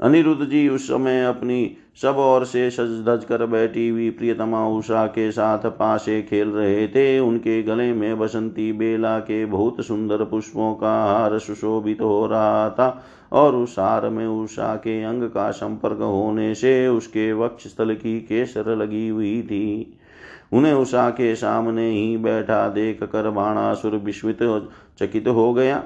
अनिरुद्ध 0.00 0.44
जी 0.46 0.68
उस 0.68 0.88
समय 0.88 1.24
अपनी 1.24 1.64
सब 1.96 2.16
ओर 2.18 2.44
से 2.44 2.70
सज 2.70 3.04
धज 3.08 3.24
कर 3.24 3.44
बैठी 3.46 3.88
हुई 3.88 4.08
प्रियतमा 4.10 4.66
उषा 4.68 5.06
के 5.06 5.30
साथ 5.32 5.66
पासे 5.70 6.20
खेल 6.22 6.48
रहे 6.48 6.86
थे। 6.88 7.18
उनके 7.18 7.62
गले 7.62 7.92
में 7.92 8.18
बसंती 8.18 8.72
बेला 8.72 9.18
के 9.20 9.44
बहुत 9.46 9.80
सुंदर 9.80 10.24
पुष्पों 10.24 10.74
का 10.74 10.94
हार 11.04 11.38
सुशोभित 11.38 11.98
तो 11.98 12.08
हो 12.08 12.26
रहा 12.26 12.70
था 12.70 13.04
और 13.32 13.56
उस 13.56 13.78
हार 13.78 14.08
में 14.08 14.26
उषा 14.26 14.74
के 14.76 15.02
अंग 15.02 15.22
का 15.22 15.50
संपर्क 15.50 16.00
होने 16.00 16.54
से 16.54 16.88
उसके 16.88 17.32
वक्ष 17.32 17.66
स्थल 17.66 17.94
की 17.94 18.20
केसर 18.20 18.76
लगी 18.76 19.08
हुई 19.08 19.40
थी। 19.42 19.98
उन्हें 20.52 20.72
उषा 20.72 21.08
के 21.10 21.34
सामने 21.34 21.90
ही 21.90 22.16
बैठा 22.16 22.68
देख 22.68 23.02
कर 23.02 23.30
बाणासुर 23.30 23.96
विस्मित 23.96 24.38
चकित 24.98 25.28
हो 25.28 25.52
गया। 25.54 25.82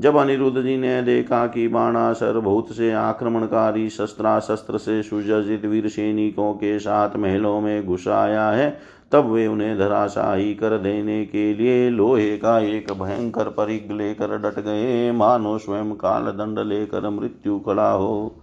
जब 0.00 0.16
अनिरुद्ध 0.16 0.60
जी 0.62 0.76
ने 0.76 1.02
देखा 1.02 1.46
कि 1.46 1.66
बाणासर 1.68 2.38
बहुत 2.38 2.72
से 2.72 2.92
आक्रमणकारी 2.92 3.88
शस्त्रा 3.90 4.38
शस्त्र 4.40 4.78
से 4.78 5.02
सुजित 5.02 5.64
वीर 5.64 5.88
सैनिकों 5.88 6.52
के 6.54 6.78
साथ 6.78 7.16
महलों 7.16 7.60
में 7.60 7.86
घुस 7.86 8.06
आया 8.08 8.48
है, 8.50 8.70
तब 9.12 9.30
वे 9.30 9.46
उन्हें 9.46 9.78
धराशाही 9.78 10.54
कर 10.54 10.78
देने 10.78 11.24
के 11.24 11.52
लिए 11.54 11.90
लोहे 11.90 12.36
का 12.38 12.58
एक 12.58 12.92
भयंकर 12.92 13.48
परिग 13.48 13.90
लेकर 13.92 14.36
डट 14.38 14.58
गए। 14.58 15.10
मानो 15.12 15.56
स्वयं 15.58 15.92
काल 15.94 16.22
दंड 16.22 16.58
लेकर 16.58 17.08
मृत्यु 17.10 17.58
खड़ा 17.58 17.90
हो। 17.90 18.42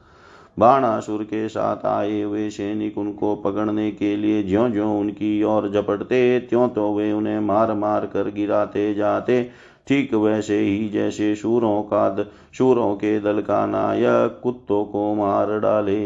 बाणासुर 0.57 1.23
के 1.23 1.47
साथ 1.49 1.85
आए 1.85 2.21
हुए 2.21 2.49
सैनिक 2.49 2.97
उनको 2.97 3.35
पकड़ने 3.35 3.91
के 3.91 4.15
लिए 4.15 4.43
ज्यो 4.43 4.69
ज्यो 4.69 4.91
उनकी 4.91 5.43
ओर 5.43 5.69
झपटते 5.71 6.39
त्यों 6.39 6.67
तो 6.69 6.93
वे 6.93 7.11
उन्हें 7.11 7.39
मार 7.39 7.73
मार 7.73 8.05
कर 8.05 8.31
गिराते 8.31 8.93
जाते 8.93 9.49
ठीक 9.87 10.13
वैसे 10.13 10.59
ही 10.59 10.87
जैसे 10.89 11.35
शूरों 11.35 11.81
का 11.83 12.31
शूरों 12.53 12.93
के 12.95 13.19
दल 13.19 13.41
का 13.41 13.65
नायक 13.65 14.39
कुत्तों 14.43 14.83
को 14.85 15.13
मार 15.15 15.59
डाले। 15.59 15.99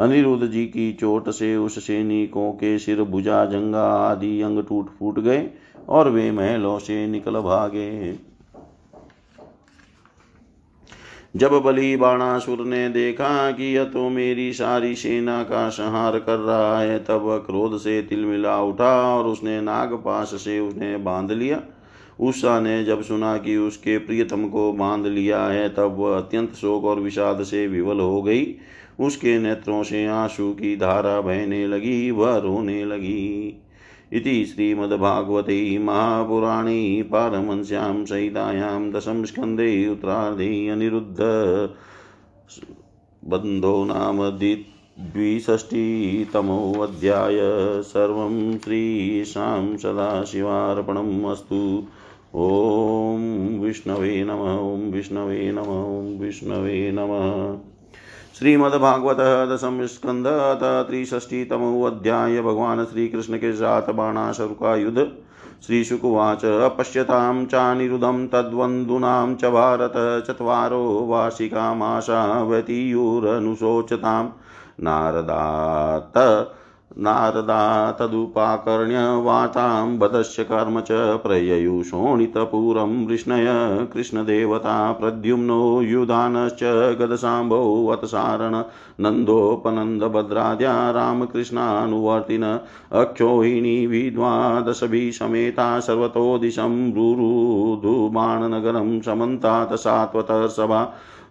अनिरुद्ध 0.00 0.46
जी 0.46 0.64
की 0.66 0.92
चोट 0.92 1.28
से 1.30 1.56
उस 1.56 1.78
सैनिकों 1.86 2.50
के 2.52 2.78
सिर 2.78 3.02
भुजा 3.02 3.44
जंगा 3.44 3.84
आदि 3.94 4.40
अंग 4.42 4.62
टूट 4.62 4.88
फूट 4.98 5.18
गए 5.18 5.48
और 5.88 6.08
वे 6.08 6.30
महलों 6.30 6.78
से 6.78 7.06
निकल 7.06 7.40
भागे। 7.40 8.12
जब 11.36 11.52
बलि 11.62 11.96
बाणासुर 11.96 12.64
ने 12.66 12.88
देखा 12.88 13.50
कि 13.50 13.64
यह 13.76 13.84
तो 13.84 14.08
मेरी 14.08 14.52
सारी 14.52 14.94
सेना 14.94 15.42
का 15.42 15.68
संहार 15.68 16.18
कर 16.18 16.36
रहा 16.36 16.78
है, 16.80 16.98
तब 16.98 17.44
क्रोध 17.46 17.78
से 17.78 18.00
तिलमिला 18.02 18.60
उठा 18.62 18.92
और 19.16 19.26
उसने 19.26 19.60
नागपाश 19.60 20.28
से 20.34 20.58
उन्हें 20.60 21.04
बाँध 21.04 21.32
लिया। 21.32 21.60
उषा 22.20 22.60
ने 22.60 22.84
जब 22.84 23.02
सुना 23.02 23.36
कि 23.36 23.56
उसके 23.56 23.98
प्रियतम 23.98 24.48
को 24.48 24.72
बाँध 24.72 25.06
लिया 25.06 25.44
है, 25.44 25.68
तब 25.68 25.96
वह 25.98 26.16
अत्यंत 26.16 26.54
शोक 26.54 26.84
और 26.84 27.00
विषाद 27.00 27.42
से 27.42 27.66
विवल 27.66 28.00
हो 28.00 28.22
गई। 28.22 28.54
उसके 29.00 29.38
नेत्रों 29.38 29.82
से 29.82 30.06
आँसू 30.06 30.52
की 30.52 30.76
धारा 30.76 31.20
बहने 31.20 31.66
लगी, 31.66 32.10
वह 32.10 32.36
रोने 32.36 32.84
लगी। 32.84 33.62
इति 34.12 34.44
श्रीमद्भागवते 34.44 35.78
महापुराणे 35.78 37.02
पारमंस्यां 37.02 38.04
सहितायां 38.04 38.92
दशम 38.92 39.24
स्कन्धे 39.24 39.88
उत्तरार्धे 39.88 40.68
अनिरुद्ध 40.68 41.16
बन्धो 43.24 43.84
नाम 43.84 44.38
द्विषष्टितमोऽध्याय 45.00 47.36
सर्वं 47.82 48.58
श्रीशां 48.58 49.76
सदाशिवार्पणम् 49.76 51.24
अस्तु। 51.24 51.86
ॐ 52.38 53.60
विष्णवे 53.60 54.24
नम 54.24 54.42
ॐ 54.58 54.90
विष्णवे 54.92 55.50
नम 55.52 55.70
ॐ 55.70 56.18
विष्णवे 56.20 56.90
नमः। 56.92 57.56
श्रीमद्भागवत 58.38 59.20
दशम 59.50 59.86
स्कंद 59.86 60.26
त्रिषष्टितमोऽध्याय 60.88 62.40
भगवान 62.40 62.84
श्री 62.84 63.06
कृष्ण 63.08 63.36
के 63.36 63.52
साथ 63.52 63.90
बाणासुर 63.92 64.56
का 64.60 64.74
युद्ध 64.76 65.06
श्रीशुकुवाच, 65.66 66.40
पश्यतां 66.78 67.44
चानिरुदं 67.46 68.26
तद्वन्दूनां 68.26 69.34
च 69.34 69.44
भारत 69.44 69.96
चत्वारो 70.26 70.84
वार्षिकामाशा 71.06 72.20
व्यतीयुरनुशोचतां 72.42 74.24
नारदात् 74.80 76.18
नारदा 77.00 77.90
तदुपाकर्ण्य 77.92 79.00
वातां 79.24 79.98
वदस्य 79.98 80.44
कर्म 80.44 80.80
च 80.80 80.92
प्रययुषोणितपुरं 81.24 82.94
वृष्णय 83.06 83.46
कृष्णदेवता 83.92 84.92
प्रद्युम्नो 84.92 85.60
युधानश्च 85.82 86.62
गदसाम्भौ 87.00 87.60
वत्सारण 87.86 88.62
नन्दोपनन्दभद्राद्या 89.00 90.74
रामकृष्णानुवर्तिन 90.90 92.44
अक्षोहिणी 92.92 93.76
विद्वादशभिः 93.86 95.10
समेता 95.10 95.68
सर्वतो 95.80 96.26
दिशं 96.38 96.74
रुरुधुबाणनगरं 96.94 98.90
समन्तात् 99.00 99.74
सात्वतः 99.76 100.46
सभा 100.46 100.82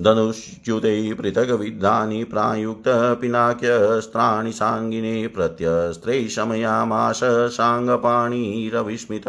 धनुष्युते 0.00 1.14
पृथग्विद्धानि 1.14 2.24
प्रायुक्तपिनाक्यस्त्राणि 2.24 4.52
साङ्गिने 4.52 5.26
प्रत्यस्त्रैः 5.26 6.28
शमयामाश 6.28 7.20
साङ्गपाणिरविस्मित 7.56 9.28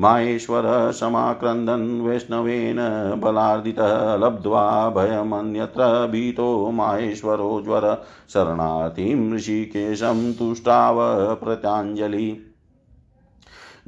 माहेश्वर 0.00 0.92
समाक्रन्दन् 0.92 2.00
वैष्णवेन 2.00 2.76
बलार्दितः, 3.20 4.16
लब्ध्वा 4.16 4.90
भयमन्यत्र 4.90 6.06
भीतो 6.06 6.70
माहेश्वरो 6.70 7.62
ज्वर, 7.64 8.04
शरणार्थिं 8.32 9.34
ऋषिकेशं 9.34 10.32
तुष्टाव 10.32 11.34
प्रत्याञ्जलि 11.34 12.42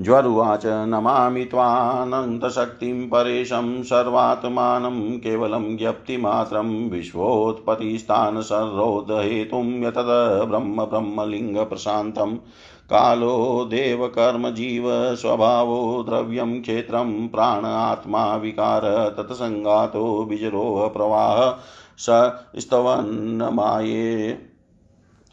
ज्वरुवाच 0.00 0.66
नमामि 0.66 1.44
त्वानन्तशक्तिं 1.44 3.08
परेशं 3.08 3.82
सर्वात्मानं 3.82 5.18
केवलं 5.18 5.76
ज्ञप्तिमात्रं 5.76 6.90
विश्वोत्पत्तिस्थानसरोधहेतुं 6.90 9.82
यतद 9.82 10.46
ब्रह्म 10.48 10.84
ब्रह्मलिङ्गप्रशान्तम् 10.84 12.36
कालो 12.90 13.64
देवकर्मजीव 13.64 15.14
स्वभावो 15.14 16.02
द्रव्यं 16.02 16.62
क्षेत्रं 16.62 17.28
प्राण 17.28 17.64
आत्मा 17.64 18.36
विकार 18.36 19.14
तत्सङ्गातो 19.18 20.24
बिजरोह 20.24 20.88
प्रवाह 20.88 21.62
स 21.98 22.32
स्तवन्नमाये 22.58 24.38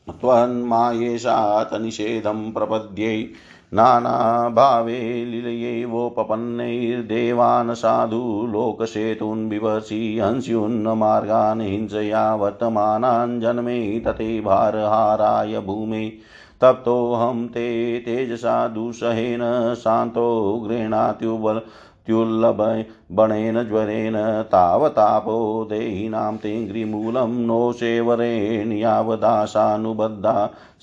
त्वन्मायेशातनिषेधं 0.10 2.52
प्रपद्यै। 2.52 3.30
नानाभावे 3.74 5.26
लीलयैवोपपन्नैर्देवान् 5.26 7.76
साधु 7.76 8.48
लोकसेतून् 8.50 9.50
बिभर्षि 9.50 10.20
हंस्युन्नमार्गान् 10.20 11.62
हिंसया 11.62 12.36
वर्तमानान् 12.36 13.42
जन्मे 13.42 14.00
तते 14.00 14.42
भारहाराय 14.42 15.60
भूमे। 15.60 16.14
तप्तोऽहं 16.62 17.48
ते 17.48 18.00
तेजसा 18.00 18.68
दुःसहेन 18.68 19.74
शान्तो 19.76 20.28
गृह्णात्युबल 20.68 21.62
त्युल्लभणेन 22.06 23.64
ज्वरेण 23.64 24.16
तावतापो 24.44 25.68
देहिनां 25.70 26.38
तेङ्घ्रिमूलं 26.38 27.32
नो 27.48 27.72
सेवरेण 27.72 28.72
यावदाशानुबद्धा 28.72 30.34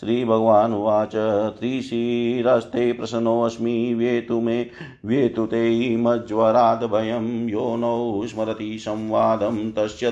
श्रीभगवानुवाच 0.01 1.13
त्रिशिरस्ते 1.59 2.93
प्रसन्नोऽस्मि 2.93 3.95
वेतु 3.95 4.41
मे 4.41 4.67
वेतु 5.05 5.47
ते 5.47 5.97
मज्वराद्भयं 5.97 7.49
यो 7.49 7.77
नो 7.77 8.27
स्मरति 8.27 8.79
संवादं 8.79 9.71
तस्य 9.71 10.11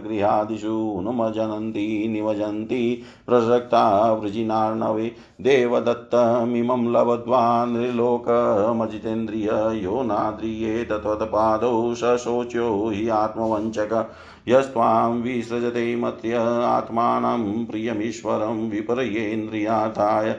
गृहादिषु 0.08 1.00
नुमजनन्ति 1.04 2.08
निवजन्ति 2.08 3.02
प्रसक्ता 3.26 4.12
वृजिनार्णवे। 4.12 5.12
देवदत्तमिमं 5.40 6.92
लब्ध्वा 6.92 7.64
नृलोकमजितेन्द्रिय 7.64 9.48
यो 9.84 10.02
नाद्रियेत 10.02 10.92
त्वत्पादौ 10.92 11.94
सशोच्यो 11.94 12.88
हि 12.88 13.08
आत्मवञ्चक। 13.08 14.10
यस्त्वां 14.48 15.12
विसृजते 15.12 15.96
मत्य 15.96 16.34
आत्मानं 16.64 17.64
प्रियमीश्वरं 17.64 18.70
विपर्येन्द्रियार्थाय 18.70 20.36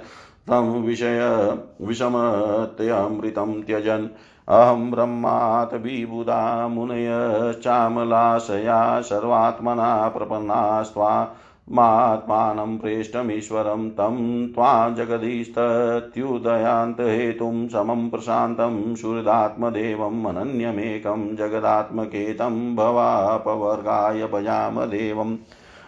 तं 0.47 0.81
विषय 0.81 1.57
विषमत्यमृतं 1.81 3.61
त्यजन्। 3.61 4.07
अहं 4.49 4.91
ब्रह्मात् 4.91 5.73
विबुधा 5.73 6.67
मुनयश्चामलाशया 6.67 9.01
सर्वात्मना 9.01 10.07
प्रपन्नास्त्वा 10.07 11.35
मात्मानं 11.71 12.77
प्रेष्टमीश्वरं 12.77 13.89
तं 13.89 14.47
त्वा 14.47 14.89
जगदीस्तत्युदयान्तहेतुं 14.89 17.67
समं 17.67 18.09
प्रशान्तं 18.09 18.95
सुहृदात्मदेवम् 18.95 20.25
अनन्यमेकं 20.25 21.35
जगदात्मकेतं 21.35 22.75
भवापवर्गाय 22.75 24.27
भजामदेवम्। 24.27 25.37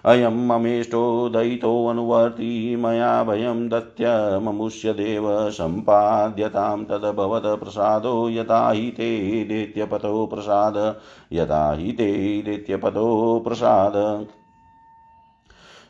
अयं 0.06 0.48
ममेष्टो 0.48 1.30
दयितोऽनुवर्ती 1.30 2.76
मया 2.76 3.24
भयं 3.24 3.70
दत्यममुष्य 3.70 4.94
देव 4.94 5.50
सम्पाद्यतां 5.50 6.84
तद्भवत 6.86 7.60
प्रसादो 7.60 8.30
यथा 8.30 8.72
हि 8.72 8.92
ते 8.92 9.44
दैत्यपतो 9.44 10.26
प्रसाद 10.26 10.96
यथा 11.34 11.74
हि 11.74 11.92
ते 11.92 12.42
दैत्यपतो 12.46 13.40
प्रसाद। 13.48 13.94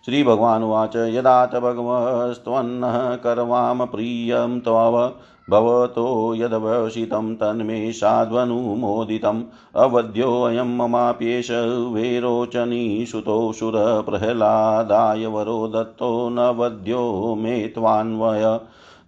श्रीभगवानुवाच, 0.06 0.96
यदा 0.96 1.46
च 1.46 1.56
भगवस्त्वन्नः 1.56 3.16
करवाम 3.16 3.86
प्रियं 3.86 4.60
तव 4.60 5.12
भवतो 5.50 6.36
यदवसितं 6.36 7.36
तन्मे 7.36 7.92
साध्वनुमोदितम्। 7.92 9.44
अवध्योऽयं 9.76 10.78
ममाप्येष 10.78 11.48
वेरोचनीसुतो 11.94 13.54
सुरप्रह्लादाय 13.54 15.26
वरो 15.26 15.68
दत्तो 15.68 16.30
न 16.30 16.40
वध्यो 16.40 17.36
मे 17.36 17.60
त्वान्वय। 17.60 18.60